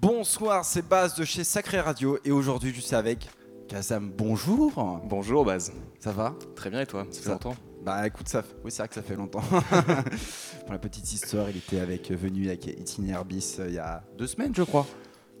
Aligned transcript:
Bonsoir, 0.00 0.64
c'est 0.64 0.86
Baz 0.88 1.14
de 1.16 1.24
chez 1.24 1.42
Sacré 1.44 1.80
Radio 1.80 2.18
et 2.24 2.30
aujourd'hui 2.30 2.72
je 2.74 2.80
suis 2.80 2.94
avec 2.94 3.28
Kazam. 3.68 4.10
Bonjour. 4.16 5.00
Bonjour 5.04 5.44
Baz. 5.44 5.72
Ça 5.98 6.12
va? 6.12 6.34
Très 6.54 6.70
bien 6.70 6.82
et 6.82 6.86
toi? 6.86 7.04
Ça 7.10 7.18
fait 7.18 7.24
Ça- 7.26 7.32
longtemps? 7.32 7.56
Bah 7.84 8.06
écoute, 8.06 8.28
ça, 8.28 8.42
oui 8.64 8.70
c'est 8.70 8.78
vrai 8.82 8.88
que 8.88 8.94
ça 8.94 9.02
fait 9.02 9.16
longtemps. 9.16 9.40
Pour 10.66 10.72
la 10.72 10.78
petite 10.78 11.12
histoire, 11.12 11.50
il 11.50 11.56
était 11.56 11.80
avec 11.80 12.10
venu 12.12 12.46
avec 12.48 12.66
Itinéraire 12.66 13.24
Bis 13.24 13.58
euh, 13.58 13.66
il 13.68 13.74
y 13.74 13.78
a 13.78 14.02
deux 14.16 14.26
semaines 14.26 14.54
je 14.54 14.62
crois. 14.62 14.86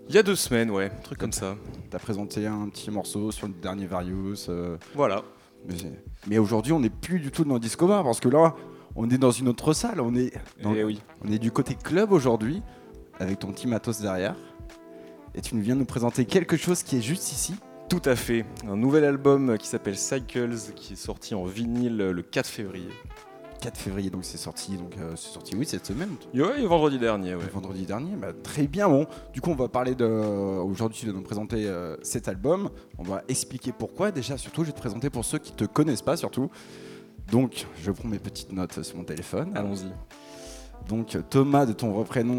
Il 0.08 0.14
y 0.14 0.18
a 0.18 0.22
deux 0.22 0.36
semaines, 0.36 0.70
ouais, 0.70 0.86
un 0.90 1.02
truc 1.02 1.18
comme 1.18 1.32
ça. 1.32 1.54
T'as 1.90 1.98
présenté 1.98 2.46
un 2.46 2.68
petit 2.68 2.90
morceau 2.90 3.30
sur 3.30 3.46
le 3.46 3.52
dernier 3.54 3.86
Various. 3.86 4.48
euh, 4.48 4.76
Voilà. 4.94 5.22
mais 5.68 5.74
mais 6.26 6.38
aujourd'hui 6.38 6.72
on 6.72 6.80
n'est 6.80 6.90
plus 6.90 7.20
du 7.20 7.30
tout 7.30 7.44
dans 7.44 7.54
le 7.54 7.60
disco 7.60 7.86
bar 7.86 8.02
parce 8.02 8.18
que 8.20 8.28
là 8.28 8.54
on 8.96 9.08
est 9.10 9.18
dans 9.18 9.30
une 9.30 9.46
autre 9.48 9.72
salle. 9.72 10.00
On 10.00 10.16
est, 10.16 10.32
dans- 10.62 10.74
Et 10.74 10.82
oui. 10.82 11.00
on 11.24 11.30
est 11.30 11.38
du 11.38 11.52
côté 11.52 11.76
club 11.76 12.10
aujourd'hui 12.10 12.60
avec 13.20 13.38
ton 13.38 13.48
petit 13.52 13.66
matos 13.66 14.00
derrière. 14.00 14.34
Et 15.34 15.40
tu 15.40 15.58
viens 15.60 15.74
nous 15.74 15.84
présenter 15.84 16.24
quelque 16.24 16.56
chose 16.56 16.82
qui 16.82 16.96
est 16.96 17.02
juste 17.02 17.30
ici. 17.32 17.54
Tout 17.88 18.02
à 18.04 18.16
fait. 18.16 18.44
Un 18.68 18.76
nouvel 18.76 19.04
album 19.04 19.56
qui 19.58 19.66
s'appelle 19.66 19.96
Cycles 19.96 20.56
qui 20.74 20.92
est 20.94 20.96
sorti 20.96 21.34
en 21.34 21.44
vinyle 21.44 21.96
le 21.96 22.22
4 22.22 22.46
février. 22.46 22.88
4 23.60 23.76
février, 23.76 24.08
donc 24.10 24.24
c'est 24.24 24.38
sorti, 24.38 24.76
donc 24.76 24.92
euh, 24.98 25.14
c'est 25.16 25.32
sorti, 25.32 25.56
oui, 25.56 25.66
cette 25.66 25.84
semaine, 25.84 26.10
Ouais, 26.32 26.64
vendredi 26.64 26.96
dernier, 26.98 27.34
ouais. 27.34 27.42
vendredi 27.52 27.86
dernier. 27.86 28.14
Bah, 28.14 28.28
très 28.42 28.68
bien, 28.68 28.88
bon. 28.88 29.06
Du 29.32 29.40
coup, 29.40 29.50
on 29.50 29.56
va 29.56 29.66
parler 29.68 29.96
de. 29.96 30.04
Aujourd'hui, 30.04 31.00
tu 31.00 31.06
vas 31.06 31.12
nous 31.12 31.22
présenter 31.22 31.66
euh, 31.66 31.96
cet 32.02 32.28
album. 32.28 32.70
On 32.98 33.02
va 33.02 33.22
expliquer 33.26 33.72
pourquoi. 33.76 34.12
Déjà, 34.12 34.36
surtout, 34.36 34.62
je 34.62 34.68
vais 34.68 34.72
te 34.74 34.78
présenter 34.78 35.10
pour 35.10 35.24
ceux 35.24 35.38
qui 35.38 35.52
te 35.52 35.64
connaissent 35.64 36.02
pas, 36.02 36.16
surtout. 36.16 36.50
Donc, 37.32 37.66
je 37.82 37.90
prends 37.90 38.08
mes 38.08 38.20
petites 38.20 38.52
notes 38.52 38.82
sur 38.84 38.96
mon 38.96 39.04
téléphone. 39.04 39.50
Allons-y. 39.56 39.90
Donc, 40.88 41.16
Thomas, 41.28 41.66
de 41.66 41.72
ton 41.72 41.90
vrai 41.90 42.04
prénom, 42.04 42.38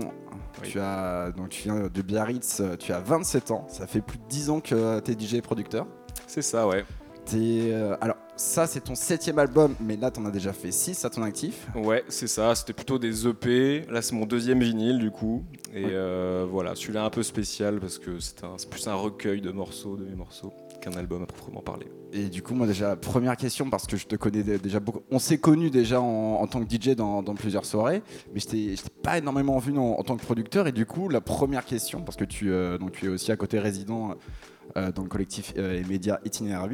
Oui. 0.61 0.69
tu, 0.69 0.79
as, 0.79 1.31
donc, 1.31 1.49
tu 1.49 1.63
viens 1.63 1.87
de 1.93 2.01
Biarritz, 2.01 2.61
tu 2.79 2.91
as 2.93 2.99
27 2.99 3.51
ans. 3.51 3.65
Ça 3.69 3.87
fait 3.87 4.01
plus 4.01 4.17
de 4.17 4.23
10 4.29 4.49
ans 4.49 4.59
que 4.59 4.99
tu 4.99 5.11
es 5.11 5.15
DJ 5.19 5.35
et 5.35 5.41
producteur. 5.41 5.87
C'est 6.27 6.41
ça, 6.41 6.67
ouais. 6.67 6.85
T'es, 7.25 7.71
euh, 7.71 7.95
alors, 8.01 8.15
ça, 8.35 8.65
c'est 8.65 8.79
ton 8.81 8.95
septième 8.95 9.37
album, 9.37 9.75
mais 9.79 9.97
là, 9.97 10.09
tu 10.09 10.19
en 10.19 10.25
as 10.25 10.31
déjà 10.31 10.51
fait 10.53 10.71
6 10.71 11.05
à 11.05 11.09
ton 11.09 11.21
actif. 11.21 11.67
Ouais, 11.75 12.03
c'est 12.07 12.27
ça. 12.27 12.55
C'était 12.55 12.73
plutôt 12.73 12.97
des 12.97 13.27
EP. 13.27 13.85
Là, 13.89 14.01
c'est 14.01 14.15
mon 14.15 14.25
deuxième 14.25 14.61
vinyle, 14.61 14.97
du 14.97 15.11
coup. 15.11 15.43
Et 15.73 15.85
Ouais. 15.85 15.91
euh, 15.93 16.47
voilà, 16.49 16.73
celui-là 16.75 17.03
un 17.03 17.09
peu 17.11 17.21
spécial 17.21 17.79
parce 17.79 17.99
que 17.99 18.19
c'est 18.19 18.43
un- 18.43 18.57
c'est 18.57 18.69
plus 18.69 18.87
un 18.87 18.95
recueil 18.95 19.41
de 19.41 19.51
morceaux, 19.51 19.95
de 19.95 20.05
mes 20.05 20.15
morceaux, 20.15 20.51
qu'un 20.79 20.93
album 20.93 21.23
à 21.23 21.25
proprement 21.25 21.61
parler. 21.61 21.87
Et 22.11 22.29
du 22.29 22.41
coup, 22.41 22.55
moi 22.55 22.65
déjà, 22.65 22.95
première 22.95 23.37
question, 23.37 23.69
parce 23.69 23.85
que 23.85 23.95
je 23.97 24.07
te 24.07 24.15
connais 24.15 24.41
dé- 24.43 24.57
déjà 24.57 24.79
beaucoup. 24.79 25.01
On 25.11 25.19
s'est 25.19 25.37
connus 25.37 25.69
déjà 25.69 26.01
en, 26.01 26.45
tant 26.47 26.63
que 26.63 26.69
DJ 26.73 26.95
dans, 26.95 27.21
plusieurs 27.35 27.65
soirées, 27.65 28.01
mais 28.33 28.39
je 28.39 28.47
t'ai 28.47 28.75
pas 29.03 29.17
énormément 29.19 29.57
vu 29.59 29.77
en, 29.77 29.81
en 29.99 30.03
tant 30.03 30.17
que 30.17 30.23
producteur. 30.23 30.67
Et 30.67 30.71
du 30.71 30.85
coup, 30.85 31.09
la 31.09 31.21
première 31.21 31.65
question, 31.65 32.01
parce 32.01 32.17
que 32.17 32.25
tu, 32.25 32.51
euh, 32.51 32.77
donc, 32.77 32.93
tu 32.93 33.05
es 33.05 33.09
aussi 33.09 33.31
à 33.31 33.35
côté 33.37 33.59
résident 33.59 34.15
euh, 34.77 34.91
dans 34.91 35.03
le 35.03 35.09
collectif 35.09 35.53
euh, 35.57 35.79
et 35.79 35.83
médias 35.83 36.19
Itinéraire 36.25 36.67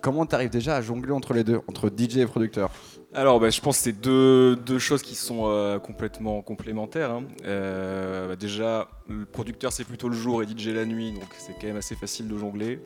comment 0.00 0.26
tu 0.26 0.34
arrives 0.34 0.50
déjà 0.50 0.76
à 0.76 0.82
jongler 0.82 1.12
entre 1.12 1.34
les 1.34 1.44
deux, 1.44 1.60
entre 1.68 1.90
DJ 1.90 2.18
et 2.18 2.26
producteur? 2.26 2.70
Alors, 3.14 3.40
bah, 3.40 3.48
je 3.48 3.60
pense 3.60 3.78
que 3.78 3.84
c'est 3.84 3.98
deux, 3.98 4.56
deux 4.56 4.78
choses 4.78 5.02
qui 5.02 5.14
sont 5.14 5.44
euh, 5.46 5.78
complètement 5.78 6.42
complémentaires. 6.42 7.10
hein. 7.10 7.24
Euh, 7.46 8.28
bah, 8.28 8.36
déjà, 8.36 8.88
le 9.08 9.24
producteur 9.24 9.72
c'est 9.72 9.84
plutôt 9.84 10.08
le 10.08 10.16
jour 10.16 10.42
et 10.42 10.46
DJ 10.46 10.68
la 10.68 10.84
nuit, 10.84 11.12
donc 11.12 11.24
c'est 11.38 11.54
quand 11.54 11.66
même 11.66 11.76
assez 11.76 11.94
facile 11.94 12.28
de 12.28 12.36
jongler. 12.36 12.80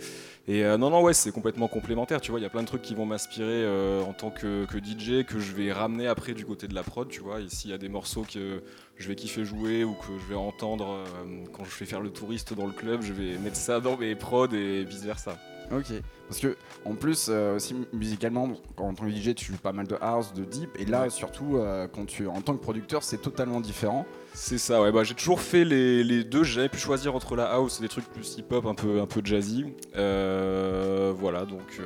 Et 0.46 0.64
euh, 0.64 0.78
non, 0.78 0.90
non, 0.90 1.02
ouais, 1.02 1.14
c'est 1.14 1.32
complètement 1.32 1.68
complémentaire. 1.68 2.20
Tu 2.20 2.30
vois, 2.30 2.38
il 2.38 2.42
y 2.44 2.46
a 2.46 2.50
plein 2.50 2.62
de 2.62 2.66
trucs 2.66 2.82
qui 2.82 2.94
vont 2.94 3.06
m'inspirer 3.06 3.64
euh, 3.64 4.02
en 4.02 4.12
tant 4.12 4.30
que, 4.30 4.66
que 4.66 4.78
DJ 4.78 5.24
que 5.26 5.40
je 5.40 5.52
vais 5.52 5.72
ramener 5.72 6.06
après 6.06 6.32
du 6.32 6.44
côté 6.44 6.68
de 6.68 6.74
la 6.74 6.82
prod. 6.82 7.08
Tu 7.08 7.20
vois, 7.20 7.40
et 7.40 7.48
s'il 7.48 7.70
y 7.70 7.74
a 7.74 7.78
des 7.78 7.88
morceaux 7.88 8.22
que 8.22 8.62
je 9.00 9.08
vais 9.08 9.14
kiffer 9.14 9.44
jouer 9.44 9.82
ou 9.82 9.94
que 9.94 10.18
je 10.22 10.28
vais 10.28 10.34
entendre 10.34 10.90
euh, 10.90 11.44
quand 11.52 11.64
je 11.64 11.76
vais 11.78 11.86
faire 11.86 12.00
le 12.00 12.10
touriste 12.10 12.52
dans 12.52 12.66
le 12.66 12.72
club, 12.72 13.00
je 13.02 13.14
vais 13.14 13.38
mettre 13.38 13.56
ça 13.56 13.80
dans 13.80 13.96
mes 13.96 14.14
prods 14.14 14.52
et 14.52 14.84
vice 14.84 15.02
versa. 15.02 15.38
Ok. 15.72 15.92
Parce 16.28 16.40
que, 16.40 16.56
en 16.84 16.94
plus, 16.94 17.26
euh, 17.28 17.56
aussi 17.56 17.74
musicalement, 17.92 18.52
quand 18.76 18.86
en 18.86 18.94
tant 18.94 19.04
que 19.04 19.10
DJ, 19.10 19.34
tu 19.34 19.46
joues 19.52 19.58
pas 19.58 19.72
mal 19.72 19.86
de 19.86 19.96
house, 20.00 20.32
de 20.32 20.44
deep, 20.44 20.70
et 20.78 20.84
là, 20.84 21.10
surtout, 21.10 21.56
euh, 21.56 21.88
quand 21.88 22.06
tu 22.06 22.28
en 22.28 22.40
tant 22.40 22.54
que 22.54 22.62
producteur, 22.62 23.02
c'est 23.02 23.18
totalement 23.18 23.60
différent. 23.60 24.06
C'est 24.32 24.58
ça, 24.58 24.80
ouais. 24.80 24.92
Bah, 24.92 25.02
j'ai 25.02 25.14
toujours 25.14 25.40
fait 25.40 25.64
les, 25.64 26.04
les 26.04 26.22
deux. 26.22 26.44
J'ai 26.44 26.54
jamais 26.54 26.68
pu 26.68 26.78
choisir 26.78 27.16
entre 27.16 27.34
la 27.34 27.46
house 27.46 27.78
et 27.78 27.82
des 27.82 27.88
trucs 27.88 28.08
plus 28.08 28.36
hip-hop, 28.38 28.64
un 28.66 28.74
peu, 28.74 29.00
un 29.00 29.06
peu 29.06 29.20
jazzy. 29.24 29.66
Euh, 29.96 31.12
voilà, 31.16 31.44
donc 31.44 31.80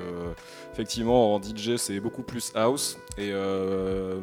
effectivement, 0.75 1.35
en 1.35 1.43
DJ, 1.43 1.77
c'est 1.77 2.01
beaucoup 2.01 2.23
plus 2.23 2.53
house. 2.55 2.99
Et, 3.17 3.33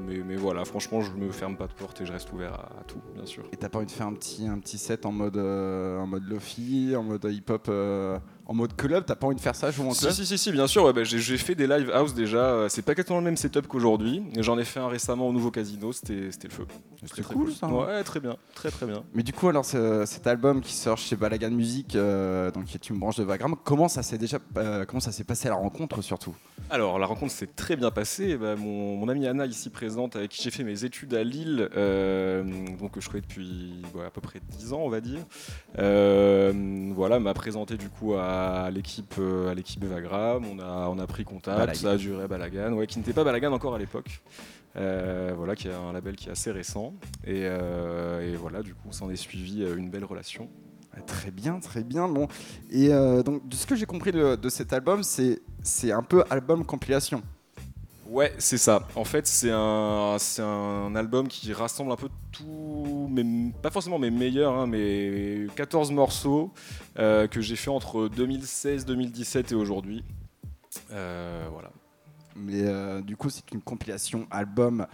mais, 0.07 0.19
mais 0.23 0.35
voilà, 0.35 0.65
franchement, 0.65 1.01
je 1.01 1.11
me 1.13 1.31
ferme 1.31 1.57
pas 1.57 1.65
de 1.67 1.73
porte 1.73 1.99
et 2.01 2.05
je 2.05 2.13
reste 2.13 2.31
ouvert 2.31 2.53
à, 2.53 2.81
à 2.81 2.83
tout, 2.87 3.01
bien 3.15 3.25
sûr. 3.25 3.43
Et 3.51 3.57
t'as 3.57 3.69
pas 3.69 3.79
envie 3.79 3.87
de 3.87 3.91
faire 3.91 4.07
un 4.07 4.13
petit, 4.13 4.47
un 4.47 4.59
petit 4.59 4.77
set 4.77 5.05
en 5.05 5.11
mode, 5.11 5.37
euh, 5.37 5.99
en 5.99 6.07
mode 6.07 6.27
lofi, 6.27 6.93
en 6.95 7.03
mode 7.03 7.25
hip-hop, 7.25 7.67
euh, 7.69 8.19
en 8.51 8.53
mode 8.53 8.75
club 8.75 9.03
T'as 9.07 9.15
pas 9.15 9.27
envie 9.27 9.35
de 9.35 9.41
faire 9.41 9.55
ça, 9.55 9.71
jouer 9.71 9.87
en 9.87 9.91
Si, 9.93 10.01
club 10.01 10.11
si, 10.13 10.25
si, 10.25 10.37
si, 10.37 10.51
bien 10.51 10.67
sûr. 10.67 10.83
ouais, 10.83 10.93
bah, 10.93 11.03
j'ai, 11.03 11.37
fait 11.37 11.55
des 11.55 11.67
live 11.67 11.89
house 11.93 12.13
déjà. 12.13 12.37
Euh, 12.39 12.69
C'est 12.69 12.81
pas 12.81 12.91
exactement 12.91 13.19
le 13.19 13.25
même 13.25 13.37
setup 13.37 13.67
qu'aujourd'hui. 13.67 14.23
J'en 14.37 14.57
ai 14.59 14.65
fait 14.65 14.79
un 14.79 14.87
récemment 14.87 15.27
au 15.27 15.33
nouveau 15.33 15.51
casino. 15.51 15.91
C'était, 15.93 16.31
c'était 16.31 16.47
le 16.49 16.53
feu. 16.53 16.65
C'était 17.03 17.23
Très 17.23 17.33
cool 17.33 17.51
ça. 17.53 17.65
hein. 17.67 17.71
Ouais, 17.73 18.03
très 18.03 18.19
bien, 18.19 18.35
très 18.53 18.69
très 18.69 18.85
bien. 18.85 19.03
Mais 19.13 19.23
du 19.23 19.33
coup, 19.33 19.47
alors 19.49 19.65
ce- 19.65 20.03
cet 20.05 20.27
album 20.27 20.61
qui 20.61 20.73
sort 20.73 20.97
chez 20.97 21.15
Balagan 21.15 21.49
Music, 21.51 21.95
euh, 21.95 22.51
donc 22.51 22.65
qui 22.65 22.75
est 22.75 22.89
une 22.89 22.99
branche 22.99 23.15
de 23.17 23.23
Vagram, 23.23 23.55
comment 23.63 23.87
ça 23.87 24.03
s'est 24.03 24.17
déjà, 24.19 24.37
euh, 24.57 24.85
comment 24.85 24.99
ça 24.99 25.11
s'est 25.11 25.23
passé 25.23 25.47
à 25.47 25.51
la 25.51 25.57
rencontre 25.57 26.01
surtout? 26.01 26.35
Alors, 26.69 26.99
la 26.99 27.05
rencontre 27.07 27.31
s'est 27.31 27.49
très 27.55 27.75
bien 27.75 27.89
passée. 27.91 28.37
Bah, 28.37 28.55
mon, 28.55 28.97
mon 28.97 29.09
amie 29.09 29.25
Anna, 29.27 29.45
ici 29.45 29.69
présente, 29.69 30.15
avec 30.15 30.29
qui 30.31 30.43
j'ai 30.43 30.51
fait 30.51 30.63
mes 30.63 30.83
études 30.83 31.13
à 31.15 31.23
Lille, 31.23 31.69
euh, 31.75 32.43
que 32.91 33.01
je 33.01 33.09
connais 33.09 33.21
depuis 33.21 33.81
ouais, 33.95 34.05
à 34.05 34.09
peu 34.09 34.21
près 34.21 34.39
10 34.57 34.73
ans, 34.73 34.81
on 34.81 34.89
va 34.89 35.01
dire, 35.01 35.21
euh, 35.79 36.91
voilà, 36.95 37.19
m'a 37.19 37.33
présenté 37.33 37.77
du 37.77 37.89
coup 37.89 38.13
à 38.15 38.69
l'équipe 38.71 39.15
euh, 39.19 39.49
à 39.49 39.53
l'équipe 39.53 39.83
Evagram. 39.83 40.43
On 40.45 40.59
a, 40.59 40.87
on 40.89 40.99
a 40.99 41.07
pris 41.07 41.23
contact, 41.23 41.57
Balagan. 41.57 41.79
ça 41.79 41.91
a 41.91 41.97
duré 41.97 42.27
Balagan, 42.27 42.73
ouais, 42.73 42.87
qui 42.87 42.99
n'était 42.99 43.13
pas 43.13 43.23
Balagan 43.23 43.51
encore 43.51 43.75
à 43.75 43.79
l'époque. 43.79 44.21
Euh, 44.77 45.33
voilà, 45.35 45.55
qui 45.55 45.67
est 45.67 45.73
un 45.73 45.91
label 45.91 46.15
qui 46.15 46.29
est 46.29 46.31
assez 46.31 46.51
récent. 46.51 46.93
Et, 47.25 47.41
euh, 47.43 48.31
et 48.31 48.35
voilà, 48.35 48.61
du 48.61 48.73
coup, 48.73 48.91
s'en 48.91 49.09
est 49.09 49.15
suivi 49.17 49.63
euh, 49.63 49.75
une 49.75 49.89
belle 49.89 50.05
relation. 50.05 50.49
Ouais, 50.95 51.01
Très 51.03 51.31
bien, 51.31 51.59
très 51.59 51.83
bien. 51.83 52.07
Bon, 52.07 52.27
et 52.69 52.93
euh, 52.93 53.23
donc 53.23 53.47
de 53.47 53.55
ce 53.55 53.65
que 53.65 53.75
j'ai 53.75 53.85
compris 53.85 54.11
de, 54.11 54.35
de 54.35 54.49
cet 54.49 54.73
album, 54.73 55.03
c'est 55.03 55.41
c'est 55.63 55.91
un 55.91 56.03
peu 56.03 56.23
album 56.29 56.65
compilation. 56.65 57.21
Ouais, 58.11 58.33
c'est 58.39 58.57
ça. 58.57 58.89
En 58.95 59.05
fait, 59.05 59.25
c'est 59.25 59.51
un, 59.51 60.17
un 60.39 60.95
album 60.97 61.29
qui 61.29 61.53
rassemble 61.53 61.93
un 61.93 61.95
peu 61.95 62.09
tout, 62.33 63.09
pas 63.61 63.69
forcément 63.71 63.99
mes 63.99 64.11
meilleurs, 64.11 64.53
hein, 64.53 64.67
mais 64.67 65.47
14 65.55 65.91
morceaux 65.91 66.51
euh, 66.99 67.27
que 67.27 67.39
j'ai 67.39 67.55
fait 67.55 67.69
entre 67.69 68.09
2016, 68.09 68.85
2017 68.85 69.53
et 69.53 69.55
aujourd'hui. 69.55 70.03
Euh, 70.91 71.47
voilà. 71.53 71.71
Mais 72.35 72.63
euh, 72.63 72.99
du 72.99 73.15
coup, 73.15 73.29
c'est 73.29 73.49
une 73.53 73.61
compilation 73.61 74.27
album. 74.29 74.87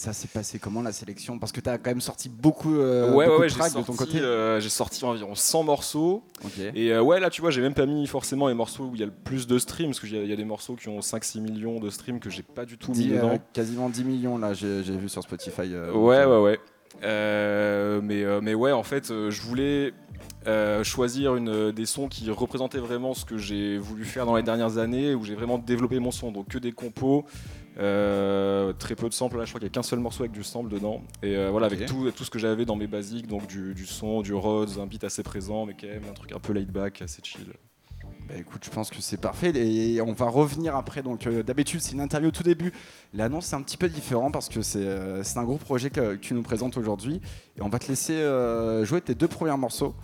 Ça 0.00 0.14
s'est 0.14 0.28
passé 0.28 0.58
comment 0.58 0.80
la 0.80 0.92
sélection? 0.92 1.38
Parce 1.38 1.52
que 1.52 1.60
tu 1.60 1.68
as 1.68 1.76
quand 1.76 1.90
même 1.90 2.00
sorti 2.00 2.30
beaucoup, 2.30 2.74
euh, 2.74 3.10
ouais, 3.10 3.16
ouais, 3.16 3.26
beaucoup 3.26 3.40
ouais, 3.42 3.48
de 3.48 3.52
tracks 3.52 3.66
de 3.68 3.72
sorti, 3.72 3.86
ton 3.86 3.96
côté. 3.98 4.18
euh, 4.18 4.58
j'ai 4.58 4.70
sorti 4.70 5.04
environ 5.04 5.34
100 5.34 5.62
morceaux. 5.64 6.22
Et 6.74 6.90
euh, 6.90 7.02
ouais, 7.02 7.20
là, 7.20 7.28
tu 7.28 7.42
vois, 7.42 7.50
j'ai 7.50 7.60
même 7.60 7.74
pas 7.74 7.84
mis 7.84 8.06
forcément 8.06 8.48
les 8.48 8.54
morceaux 8.54 8.84
où 8.84 8.94
il 8.94 9.00
y 9.00 9.02
a 9.02 9.06
le 9.06 9.12
plus 9.12 9.46
de 9.46 9.58
streams, 9.58 9.90
parce 9.90 10.00
qu'il 10.00 10.16
y, 10.16 10.26
y 10.26 10.32
a 10.32 10.36
des 10.36 10.44
morceaux 10.46 10.74
qui 10.74 10.88
ont 10.88 11.00
5-6 11.00 11.42
millions 11.42 11.80
de 11.80 11.90
streams 11.90 12.18
que 12.18 12.30
j'ai 12.30 12.42
pas 12.42 12.64
du 12.64 12.78
tout 12.78 12.92
mis 12.92 13.10
euh, 13.12 13.16
dedans. 13.16 13.38
quasiment 13.52 13.90
10 13.90 14.04
millions 14.04 14.38
là, 14.38 14.54
j'ai 14.54 14.80
vu 14.80 15.10
sur 15.10 15.22
Spotify. 15.22 15.74
Ouais, 15.94 16.24
ouais, 16.24 16.38
ouais. 16.40 16.58
Mais, 17.02 18.40
mais 18.40 18.54
ouais, 18.54 18.72
en 18.72 18.82
fait, 18.82 19.08
je 19.08 19.42
voulais 19.42 19.92
choisir 20.82 21.36
une, 21.36 21.72
des 21.72 21.84
sons 21.84 22.08
qui 22.08 22.30
représentaient 22.30 22.78
vraiment 22.78 23.12
ce 23.12 23.26
que 23.26 23.36
j'ai 23.36 23.76
voulu 23.76 24.06
faire 24.06 24.24
dans 24.24 24.36
les 24.36 24.42
dernières 24.42 24.78
années, 24.78 25.14
où 25.14 25.24
j'ai 25.24 25.34
vraiment 25.34 25.58
développé 25.58 25.98
mon 25.98 26.10
son. 26.10 26.32
Donc 26.32 26.48
que 26.48 26.56
des 26.56 26.72
compos, 26.72 27.26
euh, 27.78 28.72
très 28.72 28.94
peu 28.94 29.08
de 29.08 29.14
samples. 29.14 29.38
Là, 29.38 29.44
je 29.44 29.50
crois 29.50 29.60
qu'il 29.60 29.66
n'y 29.66 29.72
a 29.72 29.74
qu'un 29.74 29.82
seul 29.82 30.00
morceau 30.00 30.22
avec 30.22 30.32
du 30.32 30.42
sample 30.42 30.68
dedans. 30.70 31.02
Et 31.22 31.36
euh, 31.36 31.50
voilà, 31.50 31.66
avec 31.66 31.86
tout, 31.86 32.10
tout 32.10 32.24
ce 32.24 32.30
que 32.30 32.38
j'avais 32.38 32.64
dans 32.64 32.76
mes 32.76 32.86
basiques, 32.86 33.26
donc 33.26 33.46
du, 33.46 33.74
du 33.74 33.86
son, 33.86 34.22
du 34.22 34.34
Rhodes, 34.34 34.78
un 34.78 34.86
beat 34.86 35.04
assez 35.04 35.22
présent, 35.22 35.66
mais 35.66 35.74
quand 35.78 35.86
même 35.86 36.04
un 36.08 36.14
truc 36.14 36.32
un 36.32 36.40
peu 36.40 36.52
laid 36.52 36.70
back, 36.70 37.02
assez 37.02 37.20
chill. 37.22 37.52
Bah 38.28 38.34
écoute, 38.38 38.62
je 38.64 38.70
pense 38.70 38.90
que 38.90 39.00
c'est 39.00 39.20
parfait 39.20 39.52
et 39.56 40.00
on 40.00 40.12
va 40.12 40.26
revenir 40.26 40.76
après. 40.76 41.02
Donc 41.02 41.26
euh, 41.26 41.42
d'habitude 41.42 41.80
c'est 41.80 41.92
une 41.92 42.00
interview 42.00 42.28
au 42.28 42.32
tout 42.32 42.42
début. 42.42 42.72
L'annonce 43.12 43.46
c'est 43.46 43.56
un 43.56 43.62
petit 43.62 43.76
peu 43.76 43.88
différent 43.88 44.30
parce 44.30 44.48
que 44.48 44.62
c'est 44.62 45.36
un 45.36 45.44
gros 45.44 45.56
projet 45.56 45.90
que, 45.90 46.14
que 46.14 46.20
tu 46.20 46.34
nous 46.34 46.42
présentes 46.42 46.76
aujourd'hui 46.76 47.20
et 47.58 47.62
on 47.62 47.68
va 47.68 47.78
te 47.78 47.88
laisser 47.88 48.14
jouer 48.84 49.00
tes 49.00 49.14
deux 49.14 49.28
premiers 49.28 49.56
morceaux. 49.56 49.94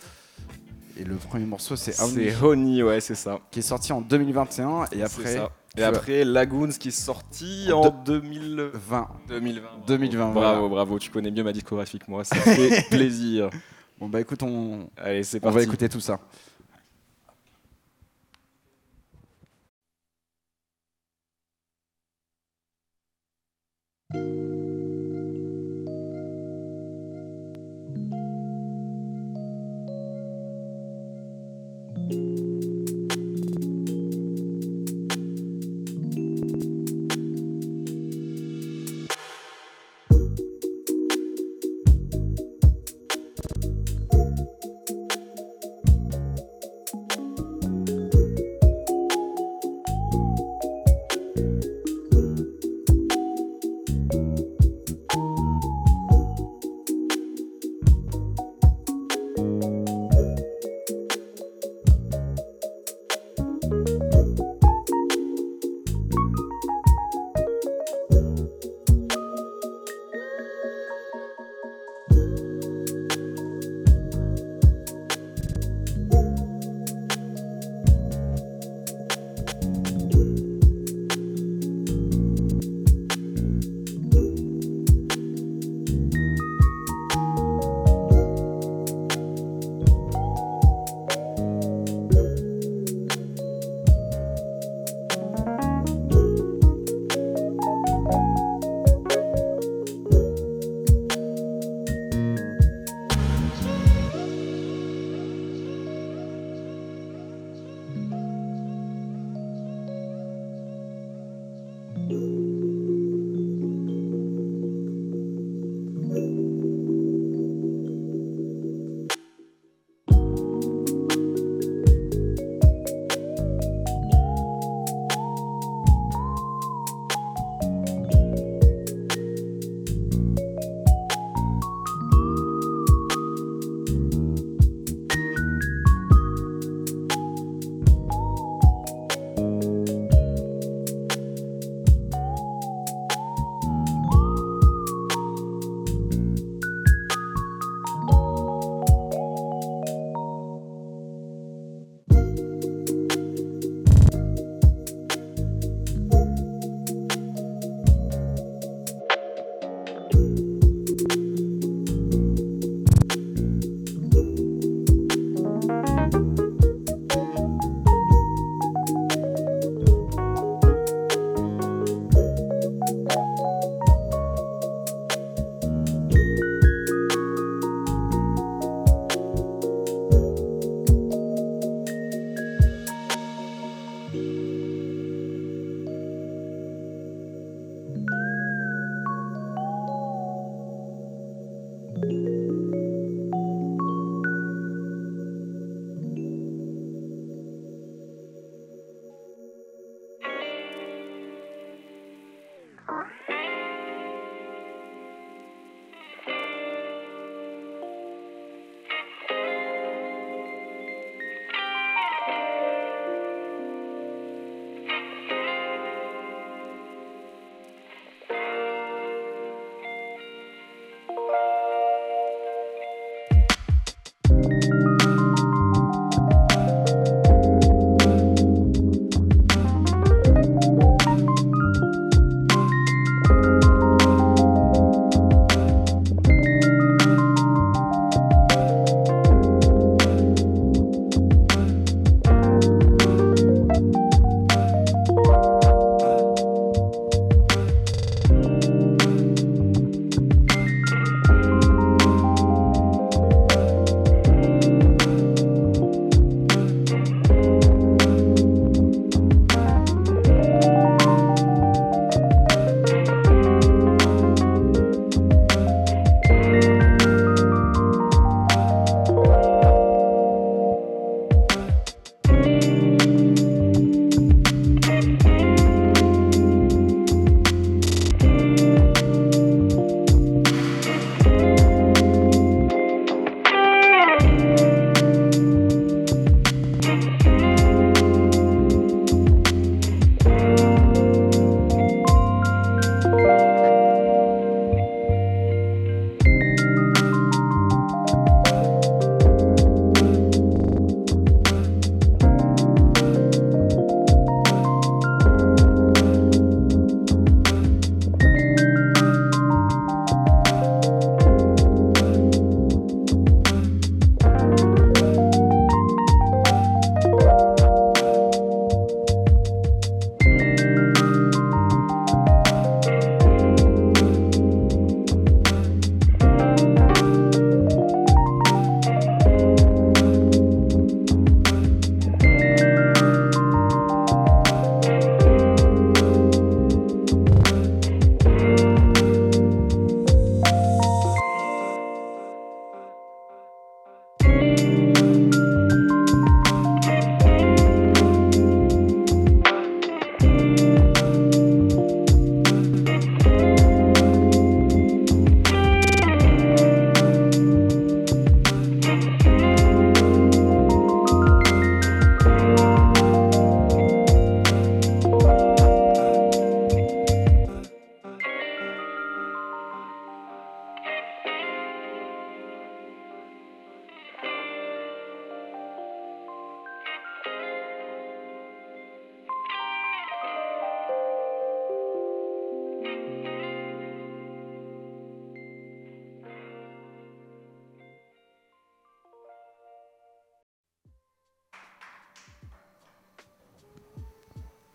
Et 0.99 1.05
le 1.05 1.15
premier 1.17 1.45
morceau 1.45 1.77
c'est 1.77 2.01
Only, 2.01 2.31
C'est 2.31 2.43
Honey, 2.43 2.83
ouais, 2.83 3.01
c'est 3.01 3.15
ça. 3.15 3.41
qui 3.51 3.59
est 3.59 3.63
sorti 3.63 3.93
en 3.93 4.01
2021 4.01 4.85
et 4.85 4.97
C'est 4.97 5.03
après 5.03 5.49
Et 5.77 5.83
après, 5.83 6.25
Lagoons 6.25 6.69
qui 6.79 6.89
est 6.89 6.91
sorti 6.91 7.69
En 7.73 7.81
en 7.83 7.91
2000. 7.91 8.71
20. 8.73 9.09
2020. 9.29 9.61
bravo. 9.63 9.83
2020, 9.87 10.33
Bravo, 10.33 10.59
voilà. 10.61 10.69
bravo, 10.75 10.99
tu 10.99 11.11
connais 11.11 11.31
mieux 11.31 11.45
ma 11.45 11.53
discographie 11.53 11.99
que 11.99 12.05
moi, 12.11 12.25
ça 12.25 12.37
fait 12.37 12.87
plaisir. 12.91 13.51
Bon 13.99 14.09
bah 14.09 14.21
écoute, 14.21 14.43
on, 14.43 14.89
Allez, 14.97 15.23
c'est 15.23 15.45
on 15.45 15.51
va 15.51 15.63
écouter 15.63 15.89
tout 15.89 16.01
ça. 16.01 16.21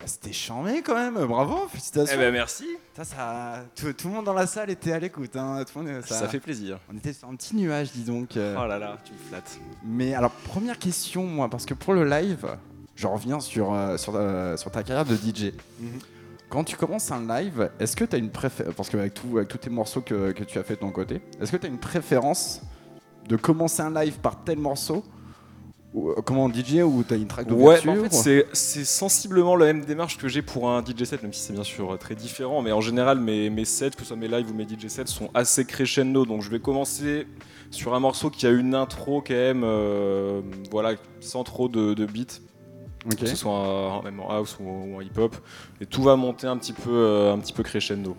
C'était 0.06 0.32
charmé 0.32 0.82
quand 0.82 0.94
même, 0.94 1.24
bravo, 1.26 1.66
félicitations. 1.68 2.16
Eh 2.16 2.18
ben 2.20 2.32
merci. 2.32 2.64
Ça, 2.96 3.04
ça, 3.04 3.64
tout, 3.76 3.92
tout 3.92 4.08
le 4.08 4.14
monde 4.14 4.24
dans 4.24 4.34
la 4.34 4.46
salle 4.46 4.70
était 4.70 4.92
à 4.92 4.98
l'écoute. 4.98 5.34
hein, 5.36 5.64
tout 5.70 5.78
le 5.78 5.92
monde- 5.92 6.02
Ça, 6.04 6.28
fait 6.28 6.40
plaisir. 6.40 6.78
On 6.92 6.96
était 6.96 7.12
sur 7.12 7.28
un 7.28 7.34
petit 7.36 7.54
nuage, 7.56 7.92
dis 7.92 8.04
donc. 8.04 8.36
euh. 8.36 8.56
Oh 8.58 8.66
là 8.66 8.78
là, 8.78 8.98
tu 9.04 9.12
me 9.12 9.18
flattes. 9.28 9.58
Mais 9.84 10.14
alors, 10.14 10.30
première 10.30 10.78
question, 10.78 11.24
moi, 11.24 11.48
parce 11.48 11.64
que 11.66 11.74
pour 11.74 11.94
le 11.94 12.04
live, 12.08 12.46
je 12.96 13.06
reviens 13.06 13.40
sur, 13.40 13.72
euh, 13.72 13.96
sur, 13.96 14.14
euh, 14.16 14.56
sur 14.56 14.70
ta 14.70 14.82
carrière 14.82 15.04
de 15.06 15.14
DJ. 15.16 15.52
Mhm. 15.80 15.98
Quand 16.50 16.64
tu 16.64 16.76
commences 16.76 17.10
un 17.10 17.26
live, 17.26 17.70
est-ce 17.80 17.96
que 17.96 18.04
tu 18.04 18.14
as 18.14 18.18
une 18.18 18.28
préférence 18.30 18.74
Parce 18.74 18.90
qu'avec 18.90 19.14
tout, 19.14 19.36
avec 19.38 19.48
tous 19.48 19.56
tes 19.58 19.70
morceaux 19.70 20.02
que, 20.02 20.32
que 20.32 20.44
tu 20.44 20.58
as 20.58 20.62
fait 20.62 20.74
de 20.74 20.80
ton 20.80 20.90
côté, 20.90 21.22
est-ce 21.40 21.50
que 21.50 21.56
tu 21.56 21.64
as 21.66 21.70
une 21.70 21.78
préférence 21.78 22.60
de 23.26 23.36
commencer 23.36 23.80
un 23.80 23.90
live 23.94 24.18
par 24.18 24.44
tel 24.44 24.58
morceau 24.58 25.02
Comment 26.24 26.48
DJ 26.50 26.76
ou 26.84 27.04
tu 27.06 27.12
as 27.12 27.16
une 27.18 27.26
track 27.26 27.46
Ouais, 27.48 27.52
d'ouverture 27.52 27.92
bah, 27.94 28.00
en 28.00 28.08
fait, 28.22 28.48
c'est- 28.54 28.84
sensiblement 28.84 29.56
la 29.56 29.66
même 29.66 29.84
démarche 29.84 30.16
que 30.16 30.26
j'ai 30.26 30.40
pour 30.40 30.70
un 30.70 30.82
DJ 30.82 31.04
set, 31.04 31.22
même 31.22 31.32
si 31.34 31.40
c'est 31.40 31.52
bien 31.52 31.64
sûr 31.64 31.92
euh, 31.92 31.96
très 31.98 32.14
différent. 32.14 32.62
Mais 32.62 32.72
en 32.72 32.80
général, 32.80 33.20
mes, 33.20 33.50
mes 33.50 33.66
sets, 33.66 33.90
que 33.90 34.00
ce 34.00 34.06
soit 34.06 34.16
mes 34.16 34.28
lives 34.28 34.50
ou 34.50 34.54
mes 34.54 34.64
DJ 34.66 34.88
sets, 34.88 35.06
sont 35.06 35.28
assez 35.34 35.66
crescendo. 35.66 36.24
Donc 36.24 36.40
je 36.42 36.48
vais 36.50 36.60
commencer 36.60 37.26
sur 37.70 37.94
un 37.94 38.00
morceau 38.00 38.30
qui 38.30 38.46
a 38.46 38.50
une 38.50 38.74
intro 38.74 39.20
quand 39.20 39.34
même, 39.34 39.62
euh, 39.64 40.40
voilà, 40.70 40.94
sans 41.20 41.44
trop 41.44 41.68
de, 41.68 41.92
de 41.94 42.06
beats. 42.06 42.40
Ok. 43.04 43.16
que 43.16 43.26
ce 43.26 43.34
soit 43.34 43.50
en- 43.52 44.02
même 44.04 44.20
en 44.20 44.30
house 44.30 44.56
ou, 44.60 44.96
en 44.96 45.00
hip-hop, 45.00 45.34
et 45.80 45.86
tout 45.86 46.02
va 46.04 46.14
monter 46.14 46.46
un 46.46 46.56
petit 46.56 46.72
peu, 46.72 46.88
euh, 46.92 47.32
un 47.34 47.38
petit 47.40 47.52
peu 47.52 47.64
crescendo, 47.64 48.16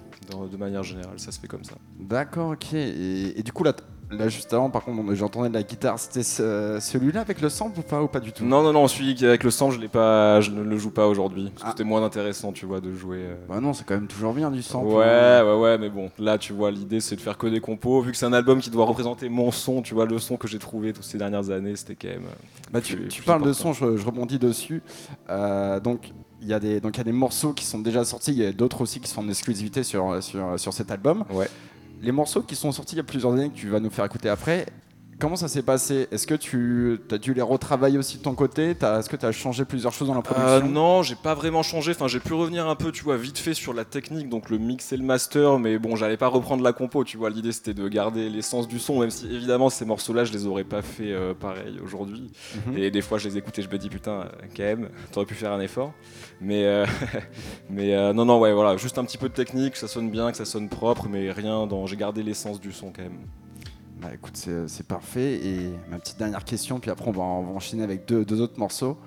de 0.51 0.57
manière 0.57 0.83
générale, 0.83 1.17
ça 1.21 1.31
se 1.31 1.39
fait 1.39 1.47
comme 1.47 1.63
ça. 1.63 1.75
D'accord, 2.01 2.51
ok. 2.51 2.73
Et, 2.73 3.39
et 3.39 3.43
du 3.43 3.53
coup, 3.53 3.63
là, 3.63 3.73
là, 4.17 4.29
juste 4.29 4.53
avant, 4.53 4.69
par 4.69 4.83
contre, 4.83 5.13
j'entendais 5.15 5.49
de 5.49 5.53
la 5.53 5.63
guitare. 5.63 5.99
C'était 5.99 6.23
ce- 6.23 6.77
celui-là 6.81 7.21
avec 7.21 7.41
le 7.41 7.49
sample 7.49 7.79
ou 7.79 7.81
pas, 7.83 8.01
ou 8.01 8.07
pas 8.07 8.19
du 8.19 8.31
tout? 8.31 8.45
Non, 8.45 8.61
non, 8.63 8.71
non, 8.73 8.87
celui 8.87 9.11
avec 9.25 9.43
le 9.43 9.51
sample, 9.51 9.75
je, 9.79 9.87
pas, 9.87 10.39
je 10.41 10.51
ne 10.51 10.61
le 10.63 10.77
joue 10.77 10.91
pas 10.91 11.07
aujourd'hui, 11.07 11.51
Ah. 11.61 11.67
c'était 11.71 11.83
moins 11.83 12.03
intéressant, 12.03 12.51
tu 12.51 12.65
vois, 12.65 12.79
de 12.81 12.93
jouer... 12.93 13.17
euh, 13.19 13.35
Bah 13.49 13.59
non, 13.59 13.73
c'est 13.73 13.85
quand 13.85 13.95
même 13.95 14.07
toujours 14.07 14.33
bien 14.33 14.49
du 14.51 14.61
sample. 14.61 14.87
Ouais, 14.87 15.05
hein. 15.05 15.43
ouais, 15.45 15.59
ouais, 15.59 15.77
mais 15.77 15.89
bon, 15.89 16.09
là, 16.17 16.37
tu 16.37 16.53
vois, 16.53 16.71
l'idée, 16.71 16.99
c'est 16.99 17.15
de 17.15 17.21
faire 17.21 17.37
que 17.37 17.47
des 17.47 17.59
compos, 17.59 18.01
vu 18.01 18.11
que 18.11 18.17
c'est 18.17 18.25
un 18.25 18.33
album 18.33 18.59
qui 18.59 18.69
doit 18.69 18.85
représenter 18.85 19.29
mon 19.29 19.51
son, 19.51 19.81
tu 19.81 19.93
vois, 19.93 20.05
le 20.05 20.17
son 20.19 20.37
que 20.37 20.47
j'ai 20.47 20.59
trouvé 20.59 20.93
toutes 20.93 21.03
ces 21.03 21.17
dernières 21.17 21.49
années, 21.49 21.75
c'était 21.75 21.95
quand 21.95 22.07
même... 22.07 22.25
euh, 22.27 22.69
Bah, 22.71 22.81
tu, 22.81 22.95
plus- 22.95 23.07
tu 23.09 23.21
plus 23.21 23.25
parles 23.27 23.43
de 23.43 23.53
son, 23.53 23.73
je, 23.73 23.97
je 23.97 24.05
rebondis 24.05 24.39
dessus. 24.39 24.81
Euh, 25.29 25.79
donc, 25.79 26.11
il 26.41 26.47
y, 26.49 26.53
a 26.53 26.59
des- 26.59 26.79
donc, 26.81 26.95
il 26.95 26.99
y 26.99 27.01
a 27.01 27.05
des 27.05 27.11
morceaux 27.13 27.53
qui 27.53 27.63
sont 27.65 27.79
déjà 27.79 28.03
sortis, 28.03 28.31
il 28.31 28.39
y 28.43 28.45
a 28.45 28.51
d'autres 28.51 28.81
aussi 28.81 28.99
qui 28.99 29.09
sont 29.09 29.21
en 29.21 29.29
exclusivité 29.29 29.83
sur, 29.83 30.21
sur, 30.21 30.59
sur 30.59 30.73
cet 30.73 30.91
album. 30.91 31.23
Ouais. 31.31 31.47
Les 32.03 32.11
morceaux 32.11 32.41
qui 32.41 32.57
sont 32.57 32.73
sortis 32.73 32.95
il 32.95 32.97
y 32.97 32.99
a 32.99 33.03
plusieurs 33.03 33.31
années, 33.31 33.49
que 33.49 33.55
tu 33.55 33.69
vas 33.69 33.79
nous 33.79 33.89
faire 33.89 34.03
écouter 34.03 34.27
après, 34.27 34.65
comment 35.19 35.35
ça 35.35 35.47
s'est 35.47 35.61
passé? 35.61 36.07
Est-ce 36.11 36.27
que 36.27 36.35
tu 36.35 36.99
as 37.11 37.17
dû 37.17 37.33
les 37.33 37.41
retravailler 37.41 37.97
aussi 37.97 38.17
de 38.17 38.23
ton 38.23 38.35
côté? 38.35 38.71
Est-ce 38.71 39.09
que 39.09 39.15
tu 39.15 39.25
as 39.25 39.31
changé 39.31 39.65
plusieurs 39.65 39.93
choses 39.93 40.07
dans 40.07 40.13
la 40.13 40.21
production? 40.21 40.49
Euh, 40.49 40.61
non, 40.61 41.03
j'ai 41.03 41.15
pas 41.15 41.33
vraiment 41.33 41.63
changé. 41.63 41.91
Enfin, 41.91 42.07
j'ai 42.07 42.19
pu 42.19 42.33
revenir 42.33 42.67
un 42.67 42.75
peu, 42.75 42.91
tu 42.91 43.03
vois, 43.03 43.17
vite 43.17 43.37
fait 43.37 43.53
sur 43.53 43.73
la 43.73 43.85
technique, 43.85 44.29
donc 44.29 44.49
le 44.49 44.57
mix 44.57 44.91
et 44.91 44.97
le 44.97 45.03
master, 45.03 45.59
mais 45.59 45.77
bon, 45.77 45.95
j'allais 45.95 46.17
pas 46.17 46.27
reprendre 46.27 46.63
la 46.63 46.73
compo, 46.73 47.03
tu 47.03 47.17
vois. 47.17 47.29
L'idée 47.29 47.51
c'était 47.51 47.73
de 47.73 47.87
garder 47.87 48.29
l'essence 48.29 48.67
du 48.67 48.79
son, 48.79 48.99
même 48.99 49.11
si 49.11 49.25
évidemment 49.25 49.69
ces 49.69 49.85
morceaux-là, 49.85 50.25
je 50.25 50.33
les 50.33 50.45
aurais 50.45 50.63
pas 50.63 50.81
fait 50.81 51.11
euh, 51.11 51.33
pareil 51.33 51.79
aujourd'hui. 51.83 52.31
Mhm. 52.67 52.77
Et 52.77 52.91
des 52.91 53.01
fois, 53.01 53.17
je 53.17 53.27
les 53.27 53.37
écoute 53.37 53.57
et 53.59 53.61
je 53.61 53.69
me 53.69 53.77
dis 53.77 53.89
putain, 53.89 54.11
euh, 54.11 54.29
quand 54.55 54.63
même, 54.63 54.89
t'aurais 55.11 55.25
pu 55.25 55.35
faire 55.35 55.51
un 55.51 55.61
effort. 55.61 55.93
Mais, 56.41 56.65
euh, 56.65 56.85
mais 57.69 57.95
euh, 57.95 58.13
non, 58.13 58.25
non, 58.25 58.39
ouais, 58.39 58.53
voilà, 58.53 58.77
juste 58.77 58.97
un 58.97 59.05
petit 59.05 59.17
peu 59.17 59.29
de 59.29 59.33
technique, 59.33 59.73
que 59.73 59.79
ça 59.79 59.87
sonne 59.87 60.09
bien, 60.09 60.31
que 60.31 60.37
ça 60.37 60.45
sonne 60.45 60.69
propre, 60.69 61.07
mais 61.09 61.31
rien 61.31 61.65
dans. 61.67 61.87
J'ai 61.87 61.95
gardé 61.95 62.23
l'essence 62.23 62.59
du 62.59 62.71
son 62.71 62.91
quand 62.91 63.03
même. 63.03 63.19
Bah 64.03 64.09
écoute, 64.13 64.35
c'est 64.35 64.67
c'est 64.67 64.85
parfait. 64.85 65.35
Et 65.45 65.69
ma 65.89 65.97
petite 65.97 66.17
dernière 66.17 66.43
question, 66.43 66.79
puis 66.81 66.91
après 66.91 67.07
on 67.07 67.11
va, 67.11 67.23
enchaîner 67.23 67.83
avec 67.83 68.05
deux, 68.05 68.41
autres 68.41 68.59
morceaux. 68.59 68.97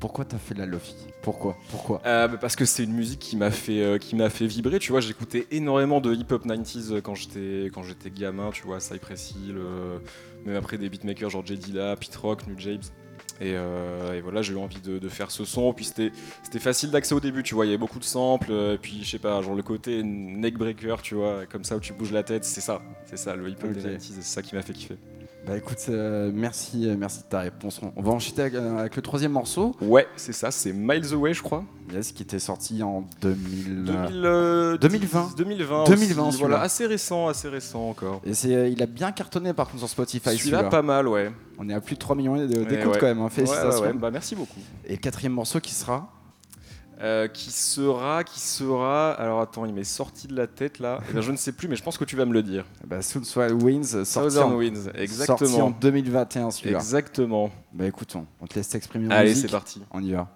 Pourquoi 0.00 0.24
t'as 0.24 0.38
fait 0.38 0.54
de 0.54 0.58
la 0.60 0.66
lofi? 0.66 0.96
Pourquoi? 1.22 1.56
Pourquoi? 1.70 2.00
Euh, 2.06 2.26
bah, 2.26 2.38
parce 2.40 2.56
que 2.56 2.64
c'est 2.64 2.82
une 2.82 2.94
musique 2.94 3.20
qui 3.20 3.36
m'a 3.36 3.50
fait 3.50 3.82
euh, 3.82 3.98
qui 3.98 4.16
m'a 4.16 4.28
fait 4.28 4.46
vibrer 4.46 4.78
tu 4.80 4.90
vois. 4.90 5.00
J'écoutais 5.00 5.46
énormément 5.52 6.00
de 6.00 6.12
hip 6.12 6.32
hop 6.32 6.46
90s 6.46 6.92
euh, 6.92 7.00
quand 7.00 7.14
j'étais 7.14 8.10
gamin 8.10 8.50
tu 8.50 8.64
vois. 8.64 8.80
Cypress 8.80 9.32
Hill 9.32 9.56
euh, 9.56 9.98
même 10.46 10.56
après 10.56 10.78
des 10.78 10.88
beatmakers 10.88 11.30
genre 11.30 11.46
J 11.46 11.56
Dilla 11.56 11.94
Pete 11.96 12.16
Rock 12.16 12.46
New 12.48 12.58
James 12.58 12.80
et, 13.40 13.54
euh, 13.56 14.12
et 14.14 14.20
voilà 14.20 14.42
j'ai 14.42 14.52
eu 14.52 14.56
envie 14.58 14.80
de, 14.80 14.98
de 14.98 15.08
faire 15.08 15.30
ce 15.30 15.44
son. 15.44 15.72
Puis 15.72 15.84
c'était 15.86 16.12
facile 16.58 16.90
d'accès 16.90 17.14
au 17.14 17.20
début 17.20 17.42
tu 17.42 17.54
vois. 17.54 17.64
Il 17.66 17.68
y 17.68 17.72
avait 17.72 17.78
beaucoup 17.78 17.98
de 17.98 18.04
samples 18.04 18.50
euh, 18.52 18.76
puis 18.80 19.00
je 19.02 19.10
sais 19.10 19.18
pas 19.18 19.40
genre 19.42 19.54
le 19.54 19.62
côté 19.62 20.02
neckbreaker 20.02 21.02
tu 21.02 21.14
vois 21.14 21.46
comme 21.46 21.64
ça 21.64 21.76
où 21.76 21.80
tu 21.80 21.92
bouges 21.92 22.12
la 22.12 22.22
tête 22.22 22.44
c'est 22.44 22.60
ça. 22.60 22.82
C'est 23.06 23.16
ça 23.18 23.34
le 23.36 23.48
hip 23.48 23.56
hop 23.62 23.72
des 23.72 23.84
Ok. 23.86 23.92
90s 23.92 24.00
c'est 24.16 24.22
ça 24.22 24.42
qui 24.42 24.54
m'a 24.54 24.62
fait 24.62 24.72
kiffer 24.72 24.96
Bah 25.50 25.56
écoute, 25.56 25.84
euh, 25.88 26.30
merci, 26.32 26.88
euh, 26.88 26.94
merci 26.96 27.22
de 27.22 27.28
ta 27.28 27.40
réponse. 27.40 27.80
On 27.96 28.02
va 28.02 28.12
enchaîner 28.12 28.42
avec, 28.42 28.54
euh, 28.54 28.78
avec 28.78 28.94
le 28.94 29.02
troisième 29.02 29.32
morceau, 29.32 29.74
ouais 29.80 30.06
c'est 30.14 30.32
ça 30.32 30.52
c'est 30.52 30.72
Miles 30.72 31.12
Away 31.12 31.34
je 31.34 31.42
crois 31.42 31.64
yes, 31.92 32.12
qui 32.12 32.22
était 32.22 32.38
sorti 32.38 32.84
en 32.84 33.04
2000. 33.20 33.82
2000, 33.84 34.22
euh, 34.24 34.78
2020. 34.78 35.34
2020 35.36 35.84
2020, 35.86 36.22
aussi, 36.22 36.32
celui-là. 36.34 36.36
voilà 36.38 36.60
assez 36.60 36.86
récent 36.86 37.26
assez 37.26 37.48
récent 37.48 37.88
encore 37.88 38.20
Et 38.24 38.32
c'est, 38.32 38.70
il 38.70 38.80
a 38.80 38.86
bien 38.86 39.10
cartonné 39.10 39.52
par 39.52 39.66
contre 39.66 39.80
sur 39.80 39.88
Spotify. 39.88 40.38
Celui-là, 40.38 40.62
pas 40.64 40.82
mal, 40.82 41.08
ouais. 41.08 41.32
On 41.58 41.68
est 41.68 41.74
à 41.74 41.80
plus 41.80 41.94
de 41.96 41.98
3 42.00 42.14
millions 42.14 42.36
d'écoutes 42.36 42.68
Ouais, 42.68 42.86
ouais. 42.86 42.98
quand 43.00 43.06
même. 43.06 43.20
hein. 43.20 43.28
Ouais. 43.36 43.92
Bah, 43.94 44.12
merci 44.12 44.36
beaucoup. 44.36 44.60
Et 44.86 44.92
le 44.92 44.98
quatrième 44.98 45.32
morceau 45.32 45.58
qui 45.58 45.74
sera 45.74 46.12
Euh, 47.02 47.28
qui 47.28 47.50
sera, 47.50 48.24
qui 48.24 48.40
sera. 48.40 49.12
Alors 49.12 49.40
attends, 49.40 49.64
il 49.64 49.72
m'est 49.72 49.84
sorti 49.84 50.26
de 50.28 50.36
la 50.36 50.46
tête 50.46 50.78
là. 50.78 51.00
Eh 51.08 51.14
ben, 51.14 51.22
je 51.22 51.32
ne 51.32 51.36
sais 51.36 51.52
plus, 51.52 51.66
mais 51.66 51.76
je 51.76 51.82
pense 51.82 51.96
que 51.96 52.04
tu 52.04 52.14
vas 52.14 52.26
me 52.26 52.34
le 52.34 52.42
dire. 52.42 52.66
bah, 52.86 53.00
Soon 53.00 53.24
Swell 53.24 53.54
Winds, 53.54 54.04
sorti 54.04 54.38
en, 54.38 54.54
Winds, 54.54 54.84
sorti 54.84 54.98
en 54.98 55.02
exactement. 55.02 55.70
2021 55.70 56.50
celui-là. 56.50 56.78
Exactement. 56.78 57.50
Bah 57.72 57.86
écoute, 57.86 58.14
on, 58.16 58.26
on 58.42 58.46
te 58.46 58.54
laisse 58.54 58.68
t'exprimer 58.68 59.12
Allez, 59.14 59.34
c'est 59.34 59.50
parti. 59.50 59.82
On 59.90 60.02
y 60.02 60.12
va. 60.12 60.28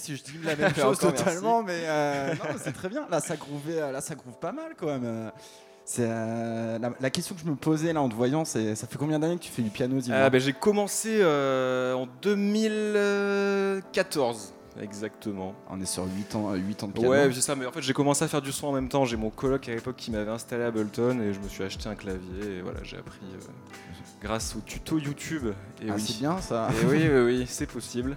Si 0.00 0.16
je 0.16 0.22
dis 0.22 0.38
la 0.44 0.56
même 0.56 0.74
chose 0.74 0.98
totalement, 0.98 1.62
mais 1.62 1.82
euh, 1.84 2.34
c'est 2.62 2.72
très 2.72 2.88
bien. 2.88 3.06
Là, 3.10 3.20
ça 3.20 3.36
grouvait, 3.36 3.92
là, 3.92 4.00
ça 4.00 4.14
groove 4.14 4.38
pas 4.38 4.52
mal 4.52 4.72
quand 4.76 4.86
même. 4.86 5.30
C'est 5.88 6.04
euh, 6.04 6.80
la, 7.00 7.10
question 7.10 7.36
que 7.36 7.40
je 7.40 7.46
me 7.46 7.54
posais 7.54 7.92
là 7.92 8.02
en 8.02 8.08
te 8.08 8.14
voyant, 8.14 8.44
c'est 8.44 8.74
ça 8.74 8.88
fait 8.88 8.98
combien 8.98 9.20
d'années 9.20 9.36
que 9.36 9.44
tu 9.44 9.52
fais 9.52 9.62
du 9.62 9.70
piano 9.70 10.00
ah, 10.10 10.30
ben, 10.30 10.40
J'ai 10.40 10.52
commencé 10.52 11.18
euh, 11.20 11.94
en 11.94 12.08
2014. 12.22 14.52
Exactement. 14.82 15.54
On 15.70 15.80
est 15.80 15.86
sur 15.86 16.04
8 16.04 16.34
ans, 16.34 16.54
8 16.54 16.82
ans 16.82 16.88
de 16.88 16.92
piano. 16.92 17.08
Ouais, 17.08 17.30
c'est 17.32 17.40
ça, 17.40 17.54
mais 17.54 17.66
en 17.66 17.72
fait 17.72 17.82
j'ai 17.82 17.92
commencé 17.92 18.24
à 18.24 18.28
faire 18.28 18.42
du 18.42 18.50
son 18.50 18.66
en 18.66 18.72
même 18.72 18.88
temps. 18.88 19.04
J'ai 19.04 19.16
mon 19.16 19.30
coloc 19.30 19.68
à 19.68 19.74
l'époque 19.76 19.94
qui 19.94 20.10
m'avait 20.10 20.28
installé 20.28 20.64
à 20.64 20.66
Ableton 20.66 21.20
et 21.20 21.32
je 21.32 21.38
me 21.38 21.46
suis 21.46 21.62
acheté 21.62 21.88
un 21.88 21.94
clavier 21.94 22.56
et 22.58 22.62
voilà, 22.62 22.80
j'ai 22.82 22.96
appris 22.96 23.20
grâce 24.20 24.56
au 24.56 24.60
tuto 24.60 24.98
YouTube. 24.98 25.52
Et 25.80 25.86
ah, 25.88 25.94
c'est 25.98 26.18
bien 26.18 26.40
ça. 26.40 26.68
Et 26.72 26.84
oui, 26.84 27.08
oui, 27.08 27.20
oui, 27.20 27.44
c'est 27.48 27.70
possible. 27.70 28.16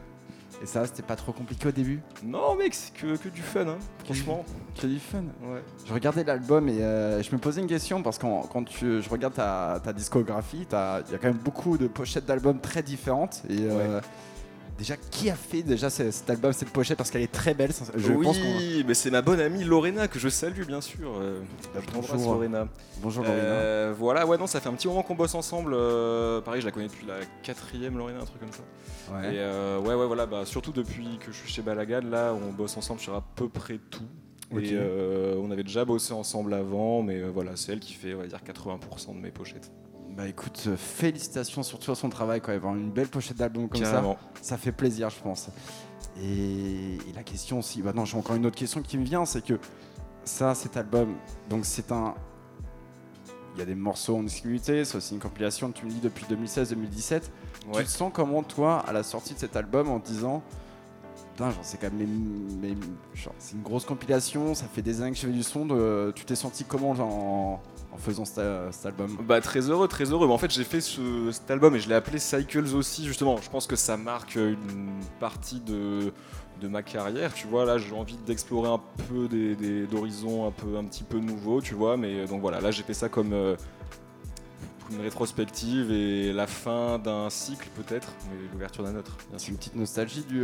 Et 0.62 0.66
ça, 0.66 0.86
c'était 0.86 1.04
pas 1.04 1.16
trop 1.16 1.32
compliqué 1.32 1.70
au 1.70 1.72
début 1.72 2.02
Non, 2.24 2.56
mec, 2.56 2.74
c'est 2.74 2.94
que, 2.94 3.16
que, 3.16 3.30
du 3.30 3.42
fun, 3.42 3.68
hein, 3.68 3.78
franchement. 4.04 4.44
Que 4.80 4.88
du 4.88 5.00
fun 5.00 5.24
Ouais. 5.42 5.64
Je 5.86 5.94
regardais 5.94 6.24
l'album 6.24 6.68
et 6.68 6.82
euh, 6.82 7.24
je 7.24 7.32
me 7.34 7.38
posais 7.40 7.62
une 7.62 7.68
question 7.68 8.04
parce 8.04 8.18
que 8.18 8.26
quand 8.48 8.64
tu, 8.66 9.02
je 9.02 9.10
regarde 9.10 9.34
ta, 9.34 9.80
ta 9.82 9.94
discographie, 9.94 10.68
il 10.70 10.74
y 10.74 10.76
a 10.76 11.18
quand 11.22 11.28
même 11.28 11.38
beaucoup 11.38 11.78
de 11.78 11.88
pochettes 11.88 12.26
d'albums 12.26 12.60
très 12.60 12.84
différentes. 12.84 13.44
Et 13.50 13.60
euh, 13.62 14.02
Déjà, 14.80 14.96
qui 14.96 15.30
a 15.30 15.36
fait 15.36 15.62
déjà 15.62 15.90
cet 15.90 16.30
album, 16.30 16.54
cette 16.54 16.70
pochette 16.70 16.98
Parce 16.98 17.12
qu'elle 17.12 17.22
est 17.22 17.32
très 17.32 17.54
belle. 17.54 17.72
Je 17.98 18.14
oui, 18.14 18.86
mais 18.88 18.94
c'est 18.94 19.12
ma 19.12 19.22
bonne 19.22 19.42
amie 19.42 19.66
Lorena 19.66 20.08
que 20.08 20.20
je 20.20 20.30
salue 20.30 20.64
bien 20.64 20.80
sûr. 20.80 21.12
Euh, 21.20 21.42
bonjour 21.94 22.16
Lorena. 22.16 22.66
Bonjour 23.02 23.26
Lorena. 23.26 23.44
Euh, 23.44 23.94
voilà, 23.98 24.26
ouais, 24.26 24.38
non, 24.38 24.48
ça 24.48 24.62
fait 24.62 24.70
un 24.70 24.74
petit 24.74 24.88
moment 24.88 25.04
qu'on 25.04 25.16
bosse 25.16 25.36
ensemble. 25.36 25.74
Euh, 25.76 26.40
pareil, 26.40 26.62
je 26.62 26.66
la 26.66 26.72
connais 26.72 26.88
depuis 26.88 27.06
la 27.06 27.18
quatrième 27.44 27.98
Lorena, 27.98 28.22
un 28.22 28.26
truc 28.26 28.40
comme 28.40 28.54
ça. 28.54 28.64
Ouais. 29.14 29.36
Et 29.36 29.86
ouais, 29.86 29.96
ouais, 29.96 30.08
voilà, 30.08 30.26
bah, 30.26 30.46
surtout 30.46 30.72
depuis 30.72 31.18
que 31.20 31.34
je 31.34 31.38
suis 31.38 31.50
chez 31.50 31.62
Balagan, 31.62 32.02
là, 32.10 32.34
on 32.34 32.54
bosse 32.54 32.78
ensemble 32.78 33.02
sur 33.02 33.14
à 33.16 33.22
peu 33.36 33.50
près 33.50 33.80
tout. 33.90 34.08
Et 34.58 34.78
on 35.38 35.52
avait 35.52 35.64
déjà 35.64 35.84
bossé 35.84 36.14
ensemble 36.14 36.54
avant, 36.54 37.04
mais 37.04 37.22
voilà, 37.24 37.58
c'est 37.58 37.74
elle 37.74 37.82
qui 37.82 37.96
fait, 37.96 38.14
on 38.14 38.20
va 38.20 38.28
dire, 38.28 38.40
80% 38.48 39.14
de 39.14 39.20
mes 39.20 39.32
pochettes. 39.32 39.70
Bah 40.20 40.28
écoute, 40.28 40.66
euh, 40.68 40.76
félicitations 40.76 41.64
surtout 41.64 41.94
à 41.94 41.96
son 41.96 42.10
travail 42.10 42.42
quand 42.42 42.50
même. 42.50 42.58
Avoir 42.58 42.76
une 42.76 42.92
belle 42.92 43.08
pochette 43.08 43.38
d'album 43.38 43.70
comme 43.70 43.86
ça, 43.86 44.04
ça 44.42 44.58
fait 44.58 44.74
plaisir, 44.74 45.10
je 45.10 45.22
pense. 45.22 45.48
Et, 46.22 46.98
la 47.16 47.24
question 47.24 47.60
aussi, 47.60 47.82
bah 47.82 47.94
non, 47.96 48.04
j'ai 48.04 48.18
encore 48.18 48.36
une 48.36 48.46
autre 48.46 48.58
question 48.58 48.82
qui 48.82 48.98
me 48.98 49.06
vient, 49.06 49.24
c'est 49.24 49.42
que 49.42 49.58
ça, 50.26 50.56
cet 50.56 50.76
album, 50.76 51.16
donc 51.50 51.64
c'est 51.64 51.94
un. 51.94 52.16
Il 53.56 53.60
y 53.60 53.62
a 53.62 53.66
des 53.66 53.76
morceaux 53.76 54.18
en 54.18 54.24
exclusivité, 54.24 54.84
c'est 54.84 54.98
aussi 54.98 55.14
une 55.14 55.22
compilation, 55.22 55.72
tu 55.72 55.86
me 55.86 55.90
dis 55.90 56.02
depuis 56.02 56.26
2016-2017. 56.26 57.22
Tu 57.72 57.84
te 57.86 57.90
sens 57.90 58.12
comment, 58.14 58.44
toi, 58.44 58.84
à 58.86 58.92
la 58.92 59.04
sortie 59.04 59.36
de 59.36 59.40
cet 59.40 59.56
album, 59.56 59.88
en 59.88 60.00
disant 60.00 60.44
Putain, 61.32 61.50
genre, 61.52 61.64
c'est 61.64 61.80
quand 61.80 61.94
même. 61.94 62.68
c'est 63.38 63.56
une 63.56 63.64
grosse 63.64 63.86
compilation, 63.86 64.54
ça 64.54 64.66
fait 64.66 64.82
des 64.82 65.00
années 65.00 65.12
que 65.12 65.18
je 65.18 65.28
fais 65.28 65.32
du 65.32 65.44
son. 65.44 65.66
De, 65.66 66.12
tu 66.14 66.26
t'es 66.26 66.36
senti 66.36 66.66
comment 66.66 66.94
genre, 66.94 67.14
en 67.14 67.62
faisant 67.98 68.26
cet, 68.26 68.86
album 68.86 69.18
Bah 69.24 69.42
très 69.42 69.62
heureux, 69.70 69.88
très 69.88 70.06
heureux. 70.06 70.30
En 70.30 70.38
fait 70.38 70.52
j'ai 70.52 70.64
fait 70.64 70.82
cet 70.82 71.50
album 71.52 71.76
et 71.76 71.80
je 71.80 71.90
l'ai 71.90 71.96
appelé 71.96 72.20
Cycles 72.20 72.76
aussi 72.76 73.06
justement. 73.06 73.38
Je 73.38 73.50
pense 73.50 73.68
que 73.68 73.76
ça 73.76 73.98
marque 73.98 74.36
une 74.36 74.90
partie 75.20 75.60
de, 75.60 76.12
ma 76.64 76.84
carrière, 76.84 77.34
tu 77.34 77.48
vois. 77.48 77.66
Là 77.66 77.78
j'ai 77.78 77.94
envie 77.94 78.18
d'explorer 78.26 78.70
un 78.70 78.82
peu 79.10 79.28
d'horizons 79.90 80.46
un 80.46 80.78
un 80.78 80.86
petit 80.86 81.04
peu 81.04 81.20
nouveaux, 81.20 81.62
tu 81.62 81.74
vois. 81.74 81.98
Mais 81.98 82.26
donc 82.26 82.42
voilà, 82.42 82.62
là 82.62 82.72
j'ai 82.72 82.84
fait 82.84 82.94
ça 82.94 83.10
comme 83.10 83.34
euh, 83.34 83.56
une 84.92 85.02
rétrospective 85.02 85.92
et 85.92 86.34
la 86.34 86.48
fin 86.48 87.00
d'un 87.00 87.30
cycle 87.30 87.70
peut-être, 87.76 88.14
mais 88.30 88.38
l'ouverture 88.52 88.84
d'un 88.84 88.96
autre. 88.96 89.18
C'est 89.38 89.50
une 89.50 89.58
petite 89.58 89.76
nostalgie 89.76 90.24
du, 90.24 90.42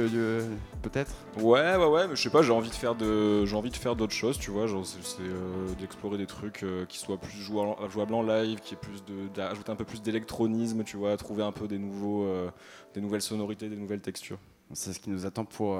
peut-être? 0.81 1.13
Ouais, 1.37 1.75
ouais, 1.75 1.85
ouais, 1.85 2.07
mais 2.07 2.15
je 2.15 2.21
sais 2.21 2.29
pas, 2.29 2.41
j'ai 2.41 2.51
envie 2.51 2.69
de 2.69 2.75
faire 2.75 2.95
de, 2.95 3.45
j'ai 3.45 3.55
envie 3.55 3.69
de 3.69 3.75
faire 3.75 3.95
d'autres 3.95 4.13
choses, 4.13 4.37
tu 4.37 4.51
vois, 4.51 4.67
genre 4.67 4.85
c'est 4.85 5.21
euh, 5.21 5.73
d'explorer 5.79 6.17
des 6.17 6.25
trucs 6.25 6.63
euh, 6.63 6.85
qui 6.85 6.97
soient 6.97 7.17
plus 7.17 7.39
jouables, 7.39 8.13
en 8.13 8.21
live, 8.21 8.59
qui 8.59 8.75
est 8.75 8.77
plus 8.77 9.03
de, 9.05 9.27
d'ajouter 9.33 9.71
un 9.71 9.75
peu 9.75 9.85
plus 9.85 10.01
d'électronisme, 10.01 10.83
tu 10.83 10.97
vois, 10.97 11.15
trouver 11.17 11.43
un 11.43 11.51
peu 11.51 11.67
des 11.67 11.77
nouveaux, 11.77 12.25
euh, 12.25 12.49
des 12.93 13.01
nouvelles 13.01 13.21
sonorités, 13.21 13.69
des 13.69 13.77
nouvelles 13.77 14.01
textures. 14.01 14.39
C'est 14.73 14.93
ce 14.93 14.99
qui 14.99 15.09
nous 15.09 15.25
attend 15.25 15.45
pour, 15.45 15.79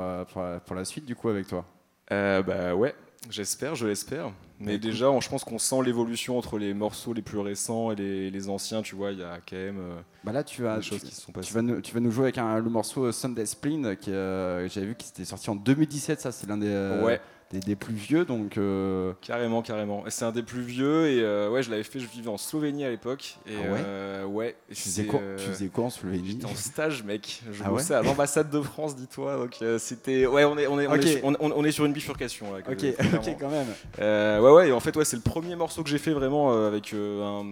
pour, 0.65 0.75
la 0.75 0.86
suite 0.86 1.06
du 1.06 1.15
coup 1.15 1.30
avec 1.30 1.47
toi? 1.47 1.65
bah 2.10 2.75
ouais, 2.75 2.93
J'espère, 3.29 3.75
je 3.75 3.88
l'espère. 3.88 4.31
Mais 4.59 4.77
déjà, 4.77 5.07
je 5.19 5.27
pense 5.27 5.43
qu'on 5.43 5.57
sent 5.57 5.83
l'évolution 5.83 6.38
entre 6.38 6.57
les 6.57 6.73
morceaux 6.73 7.13
les 7.13 7.21
plus 7.21 7.39
récents 7.39 7.91
et 7.91 7.95
les, 7.95 8.49
anciens. 8.49 8.81
Tu 8.81 8.95
vois, 8.95 9.11
il 9.11 9.19
y 9.19 9.23
a 9.23 9.39
quand 9.47 9.55
même 9.55 9.79
euh, 9.79 9.99
bah 10.23 10.31
là, 10.31 10.43
tu 10.43 10.65
as, 10.67 10.77
des 10.77 10.81
choses 10.81 11.03
qui 11.03 11.13
se 11.13 11.21
sont 11.21 11.31
passées. 11.31 11.47
Tu 11.47 11.53
vas, 11.53 11.61
nous, 11.61 11.81
tu 11.81 11.93
vas 11.93 11.99
nous 11.99 12.11
jouer 12.11 12.25
avec 12.25 12.38
un, 12.38 12.59
le 12.59 12.69
morceau 12.69 13.11
Sunday 13.11 13.45
Spleen, 13.45 13.97
qui 13.97 14.11
euh, 14.11 14.67
j'avais 14.69 14.88
vu 14.88 14.95
qu'il 14.95 15.09
était 15.09 15.25
sorti 15.25 15.49
en 15.49 15.55
2017. 15.55 16.21
Ça, 16.21 16.31
c'est 16.31 16.47
l'un 16.47 16.57
des, 16.57 16.69
euh, 16.69 17.03
ouais 17.03 17.19
des, 17.51 17.75
plus 17.75 17.93
vieux, 17.93 18.25
donc. 18.25 18.58
Euh, 18.58 19.13
carrément, 19.21 19.62
carrément. 19.62 20.03
C'est 20.10 20.25
un 20.25 20.31
des 20.31 20.43
plus 20.43 20.62
vieux 20.62 21.08
et 21.08 21.21
euh, 21.21 21.49
ouais, 21.49 21.63
je 21.63 21.69
l'avais 21.69 21.84
fait. 21.84 21.99
Je 21.99 22.08
vivais 22.08 22.29
en 22.29 22.38
Slovénie 22.38 22.86
à 22.86 22.89
l'époque 22.89 23.38
et 23.47 23.53
ah 23.55 23.71
ouais. 23.71 23.79
Euh, 23.86 24.25
ouais 24.25 24.55
tu, 24.69 24.75
faisais 24.75 25.05
quoi, 25.05 25.19
tu 25.38 25.45
faisais 25.45 25.67
quoi 25.67 25.86
en 25.86 25.89
Slovénie 25.89 26.31
J'étais 26.31 26.45
en 26.45 26.55
stage, 26.55 27.03
mec. 27.03 27.43
Je 27.51 27.63
ah 27.63 27.69
bossais 27.69 27.93
à 27.93 28.01
l'ambassade 28.01 28.49
de 28.49 28.62
France, 28.62 28.95
dis-toi. 28.95 29.38
Donc 29.38 29.58
c'était 29.79 30.25
ouais, 30.25 30.43
on 30.43 30.58
est 30.58 30.67
on 30.67 30.79
est 30.79 30.88
on, 30.88 30.95
est, 30.95 31.23
on, 31.23 31.63
est 31.63 31.71
sur 31.71 31.86
une 31.86 31.93
bifurcation. 31.93 32.53
Là, 32.53 32.60
ok, 32.67 32.86
ok, 33.13 33.38
quand 33.39 33.49
même. 33.49 34.41
ouais, 34.41 34.51
ouais. 34.51 34.69
Et 34.69 34.71
en 34.71 34.79
fait, 34.79 34.95
ouais, 34.95 35.05
c'est 35.05 35.17
le 35.17 35.21
premier 35.21 35.55
morceau 35.55 35.84
que 35.84 35.89
j'ai 35.89 35.99
fait 35.99 36.13
vraiment 36.13 36.51
avec 36.65 36.93
un, 36.93 37.45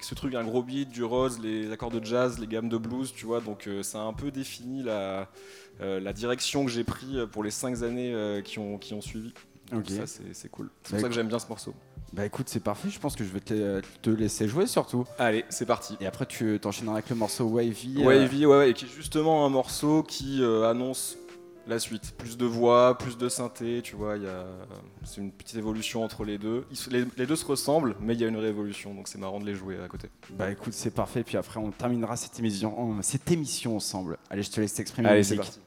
ce 0.00 0.14
truc, 0.14 0.34
un 0.34 0.44
gros 0.44 0.62
beat, 0.62 0.88
du 0.90 1.04
rose, 1.04 1.40
les 1.42 1.70
accords 1.72 1.90
de 1.90 2.04
jazz, 2.04 2.38
les 2.38 2.46
gammes 2.46 2.68
de 2.68 2.78
blues, 2.78 3.12
tu 3.14 3.26
vois. 3.26 3.40
Donc 3.40 3.68
ça 3.82 3.98
a 3.98 4.02
un 4.02 4.12
peu 4.12 4.30
défini 4.30 4.82
la 4.82 5.28
la 5.80 6.12
direction 6.12 6.64
que 6.64 6.70
j'ai 6.70 6.84
pris 6.84 7.18
pour 7.32 7.44
les 7.44 7.50
cinq 7.50 7.82
années 7.82 8.40
qui 8.44 8.58
ont 8.58 8.78
qui 8.78 8.94
ont 8.94 9.00
suivi. 9.00 9.32
Ça, 9.70 10.06
c'est 10.32 10.48
cool. 10.48 10.70
C'est 10.82 10.90
pour 10.90 10.96
bah, 10.96 11.02
ça 11.02 11.08
que 11.08 11.14
j'aime 11.14 11.28
bien 11.28 11.38
ce 11.38 11.48
morceau. 11.48 11.74
Bah 12.12 12.24
écoute, 12.24 12.48
c'est 12.48 12.60
parfait. 12.60 12.88
Je 12.88 12.98
pense 12.98 13.16
que 13.16 13.24
je 13.24 13.30
vais 13.30 13.40
te, 13.40 14.10
laisser 14.10 14.48
jouer 14.48 14.66
surtout. 14.66 15.04
Allez, 15.18 15.44
c'est 15.48 15.66
parti. 15.66 15.96
Et 16.00 16.06
après, 16.06 16.26
tu 16.26 16.58
t'enchaînes 16.60 16.88
avec 16.88 17.10
le 17.10 17.16
morceau 17.16 17.44
Wavy. 17.46 17.96
Euh. 17.98 18.04
Wavy, 18.04 18.46
ouais, 18.46 18.56
ouais, 18.56 18.70
et 18.70 18.74
qui 18.74 18.84
est 18.84 18.88
justement 18.88 19.44
un 19.44 19.48
morceau 19.48 20.02
qui 20.02 20.42
euh, 20.42 20.70
annonce 20.70 21.18
la 21.66 21.80
suite. 21.80 22.14
Plus 22.16 22.36
de 22.36 22.46
voix, 22.46 22.96
plus 22.96 23.18
de 23.18 23.28
synthé, 23.28 23.80
tu 23.82 23.96
vois. 23.96 24.14
C'est 25.04 25.20
une 25.20 25.32
petite 25.32 25.56
évolution 25.56 26.04
entre 26.04 26.24
les 26.24 26.38
deux. 26.38 26.64
les, 26.90 27.26
deux 27.26 27.36
se 27.36 27.44
ressemblent, 27.44 27.96
mais 28.00 28.14
il 28.14 28.20
y 28.20 28.24
a 28.24 28.28
une 28.28 28.36
révolution, 28.36 28.94
donc 28.94 29.08
c'est 29.08 29.18
marrant 29.18 29.40
de 29.40 29.46
les 29.46 29.54
jouer 29.54 29.76
à 29.84 29.88
côté. 29.88 30.08
Bah 30.30 30.50
écoute, 30.50 30.72
c'est 30.74 30.94
parfait. 30.94 31.24
Puis 31.24 31.36
après, 31.36 31.58
on 31.58 31.72
terminera 31.72 32.16
cette 32.16 32.38
émission, 32.38 32.96
cette 33.02 33.30
émission 33.32 33.76
ensemble. 33.76 34.16
Allez, 34.30 34.42
je 34.42 34.50
te 34.52 34.60
laisse 34.60 34.74
t'exprimer. 34.74 35.08
Allez, 35.08 35.24
c'est 35.24 35.36
parti. 35.36 35.58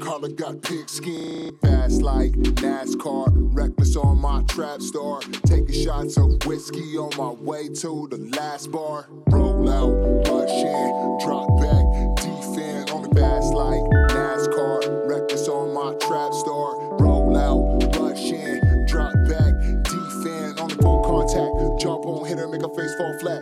Collar 0.00 0.28
got 0.28 0.62
pigskin. 0.62 1.56
Fast 1.58 2.02
like 2.02 2.32
NASCAR, 2.32 3.28
reckless 3.54 3.96
on 3.96 4.18
my 4.18 4.42
trap 4.48 4.80
star. 4.80 5.20
Taking 5.46 5.84
shots 5.84 6.16
of 6.16 6.44
whiskey 6.46 6.96
on 6.96 7.16
my 7.16 7.30
way 7.42 7.68
to 7.68 8.08
the 8.10 8.18
last 8.36 8.70
bar. 8.72 9.06
Roll 9.28 9.68
out, 9.68 10.28
rush 10.28 10.50
in, 10.50 11.18
drop 11.20 11.59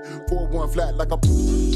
flat. 0.05 0.29
4 0.29 0.47
1 0.47 0.71
flat 0.71 0.95
like 0.97 1.13
a. 1.13 1.68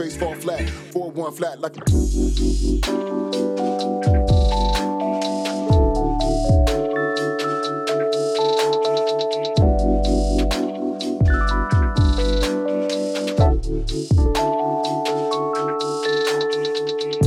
face 0.00 0.16
fall 0.16 0.34
flat. 0.34 0.68
4 0.92 1.10
1 1.10 1.32
flat 1.32 1.60
like 1.60 1.76
a. 1.76 1.80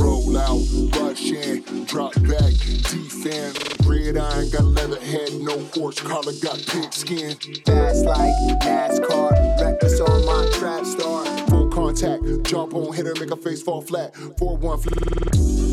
Roll 0.02 0.36
out, 0.36 0.60
rush 0.98 1.30
in, 1.30 1.84
drop 1.84 2.14
back, 2.14 2.52
defend. 2.90 3.86
Red 3.86 4.16
iron 4.16 4.50
got 4.50 4.64
leather 4.64 5.00
head, 5.00 5.32
no 5.40 5.58
horse 5.74 6.00
collar 6.00 6.32
got 6.42 6.58
pig 6.66 6.92
skin. 6.92 7.36
Fast 7.64 8.04
like 8.04 8.34
NASCAR, 8.62 9.60
reckless 9.60 10.00
on 10.00 10.26
my 10.26 10.50
trap 10.58 10.84
star. 10.84 11.43
Contact, 11.94 12.42
jump 12.42 12.74
on, 12.74 12.92
hit 12.92 13.06
her, 13.06 13.14
make 13.20 13.30
her 13.30 13.36
face 13.36 13.62
fall 13.62 13.80
flat. 13.80 14.16
4 14.16 14.56
1 14.56 14.80
flip. 14.80 15.63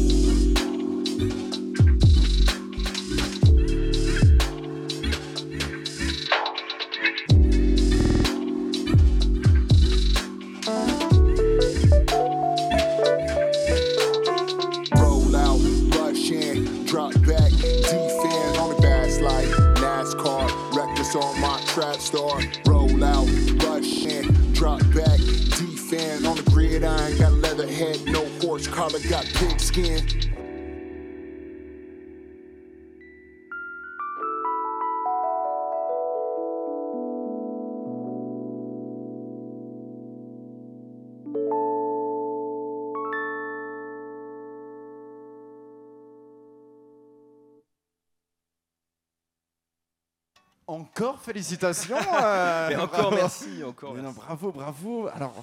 Encore 50.67 51.20
félicitations. 51.22 51.98
Euh, 52.24 52.80
encore 52.80 53.12
merci, 53.12 53.63
encore. 53.63 53.94
bravo, 53.94 54.52
bravo. 54.52 55.08
Alors, 55.13 55.36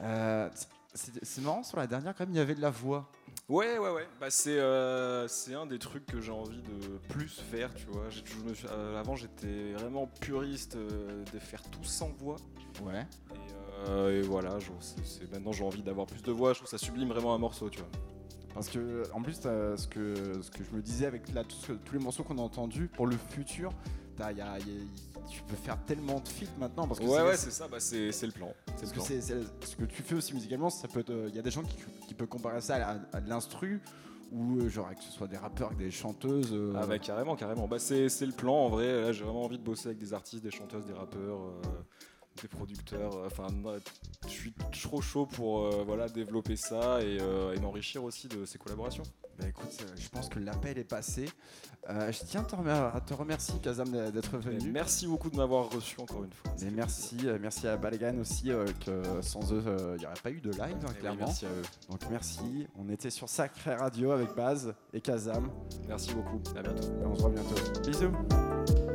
euh, 0.00 0.48
c'est 1.22 1.40
marrant 1.42 1.62
sur 1.62 1.78
la 1.78 1.86
dernière 1.86 2.14
quand 2.14 2.24
même, 2.24 2.34
il 2.34 2.38
y 2.38 2.40
avait 2.40 2.54
de 2.54 2.60
la 2.60 2.70
voix. 2.70 3.10
Ouais, 3.48 3.78
ouais, 3.78 3.90
ouais. 3.90 4.06
Bah, 4.20 4.26
euh, 4.46 5.26
c'est 5.28 5.54
un 5.54 5.66
des 5.66 5.78
trucs 5.78 6.04
que 6.06 6.20
j'ai 6.20 6.32
envie 6.32 6.60
de 6.62 6.98
plus 7.08 7.40
faire, 7.40 7.72
tu 7.74 7.86
vois. 7.86 8.08
avant, 8.98 9.16
j'étais 9.16 9.72
vraiment 9.72 10.06
puriste 10.06 10.76
de 10.76 11.38
faire 11.38 11.62
tout 11.70 11.84
sans 11.84 12.10
voix. 12.18 12.36
Ouais. 12.82 13.06
Et, 14.10 14.22
voilà, 14.22 14.58
maintenant 15.32 15.52
j'ai 15.52 15.64
envie 15.64 15.82
d'avoir 15.82 16.06
plus 16.06 16.22
de 16.22 16.32
voix. 16.32 16.52
Je 16.52 16.58
trouve 16.58 16.70
ça 16.70 16.78
sublime 16.78 17.08
vraiment 17.08 17.34
un 17.34 17.38
morceau, 17.38 17.70
tu 17.70 17.78
vois. 17.78 17.88
Parce 18.52 18.68
que, 18.68 19.04
en 19.14 19.22
plus, 19.22 19.34
ce 19.34 19.86
que, 19.86 20.42
ce 20.42 20.50
que 20.50 20.64
je 20.64 20.76
me 20.76 20.82
disais 20.82 21.06
avec 21.06 21.32
là, 21.32 21.44
tous 21.44 21.92
les 21.92 22.00
morceaux 22.00 22.24
qu'on 22.24 22.38
a 22.38 22.42
entendus, 22.42 22.88
pour 22.88 23.06
le 23.06 23.16
futur, 23.16 23.72
tu 25.30 25.42
peux 25.42 25.56
faire 25.56 25.78
tellement 25.84 26.20
de 26.20 26.28
feats 26.28 26.46
maintenant 26.58 26.86
parce 26.86 27.00
que 27.00 27.04
ouais 27.04 27.22
ouais 27.22 27.36
c'est 27.36 27.50
ça 27.50 27.68
bah 27.68 27.80
c'est 27.80 28.10
le 28.22 28.32
plan 28.32 28.52
parce 28.66 28.92
que 28.92 29.00
c'est 29.00 29.20
ce 29.20 29.76
que 29.76 29.84
tu 29.84 30.02
fais 30.02 30.14
aussi 30.14 30.34
musicalement 30.34 30.70
ça 30.70 30.88
peut 30.88 31.04
il 31.28 31.34
y 31.34 31.38
a 31.38 31.42
des 31.42 31.50
gens 31.50 31.62
qui, 31.62 31.76
qui 32.06 32.14
peuvent 32.14 32.28
comparer 32.28 32.60
ça 32.60 32.98
à, 33.12 33.20
de 33.20 33.28
l'instru 33.28 33.80
ou 34.32 34.58
euh, 34.58 34.68
genre 34.68 34.94
que 34.94 35.02
ce 35.02 35.10
soit 35.10 35.26
des 35.26 35.36
rappeurs 35.36 35.74
des 35.74 35.90
chanteuses 35.90 36.52
euh. 36.52 36.74
ah 36.76 36.86
bah 36.86 36.98
carrément 36.98 37.36
carrément. 37.36 37.66
Bah 37.66 37.78
c'est 37.78 38.04
le 38.04 38.32
plan 38.32 38.54
en 38.54 38.68
vrai. 38.68 39.00
Là 39.00 39.12
j'ai 39.12 39.24
vraiment 39.24 39.44
envie 39.44 39.58
de 39.58 39.64
bosser 39.64 39.88
avec 39.88 39.98
des 39.98 40.12
artistes 40.12 40.42
des 40.42 40.50
chanteuses 40.50 40.84
des 40.84 40.92
rappeurs 40.92 41.40
euh, 41.40 41.62
des 42.42 42.48
producteurs. 42.48 43.14
euh, 43.16 43.26
Enfin, 43.26 43.46
moi, 43.52 43.76
je 44.26 44.30
suis 44.30 44.52
trop 44.82 45.00
chaud 45.00 45.26
pour 45.26 45.64
euh, 45.66 45.82
voilà, 45.86 46.08
développer 46.08 46.56
ça 46.56 47.00
et, 47.02 47.18
euh, 47.20 47.54
et 47.54 47.60
m'enrichir 47.60 48.02
aussi 48.04 48.28
de 48.28 48.44
ces 48.44 48.58
collaborations. 48.58 49.02
Bah 49.38 49.46
écoute, 49.48 49.84
je 49.96 50.08
pense 50.08 50.28
que 50.28 50.40
l'appel 50.40 50.78
est 50.78 50.84
passé. 50.84 51.28
Euh, 51.88 52.10
je 52.10 52.18
tiens 52.24 52.42
à 52.42 53.00
te, 53.00 53.14
remercier, 53.14 53.54
Kazam, 53.60 53.88
d'être 54.10 54.34
Et 54.34 54.38
venu. 54.58 54.72
merci 54.72 55.06
beaucoup 55.06 55.30
de 55.30 55.36
m'avoir 55.36 55.70
reçu 55.70 56.00
encore 56.00 56.24
une 56.24 56.32
fois. 56.32 56.50
Et 56.60 56.70
merci, 56.72 57.16
merci 57.40 57.68
à 57.68 57.76
Balagan 57.76 58.18
aussi, 58.18 58.50
euh, 58.50 58.66
que 58.84 59.22
sans 59.22 59.52
eux, 59.52 59.62
euh, 59.64 59.94
il 59.96 60.00
n'y 60.00 60.06
aurait 60.06 60.14
pas 60.20 60.30
eu 60.32 60.40
de 60.40 60.50
live, 60.50 60.60
hein, 60.82 60.86
oui, 60.88 60.94
clairement. 60.98 61.18
merci 61.26 61.46
à 61.46 61.50
eux. 61.50 61.62
Donc 61.88 62.00
merci. 62.10 62.66
On 62.76 62.88
était 62.88 63.10
sur 63.10 63.28
Sacré 63.28 63.74
Radio 63.76 64.10
avec 64.10 64.34
Baz 64.34 64.74
et 64.92 65.00
Kazam. 65.00 65.48
Merci 65.86 66.14
beaucoup. 66.14 66.42
À 66.56 66.62
bientôt. 66.62 66.88
Et 67.00 67.06
on 67.06 67.14
se 67.14 67.20
voit 67.20 67.30
bientôt. 67.30 67.54
Bisous. 67.86 68.87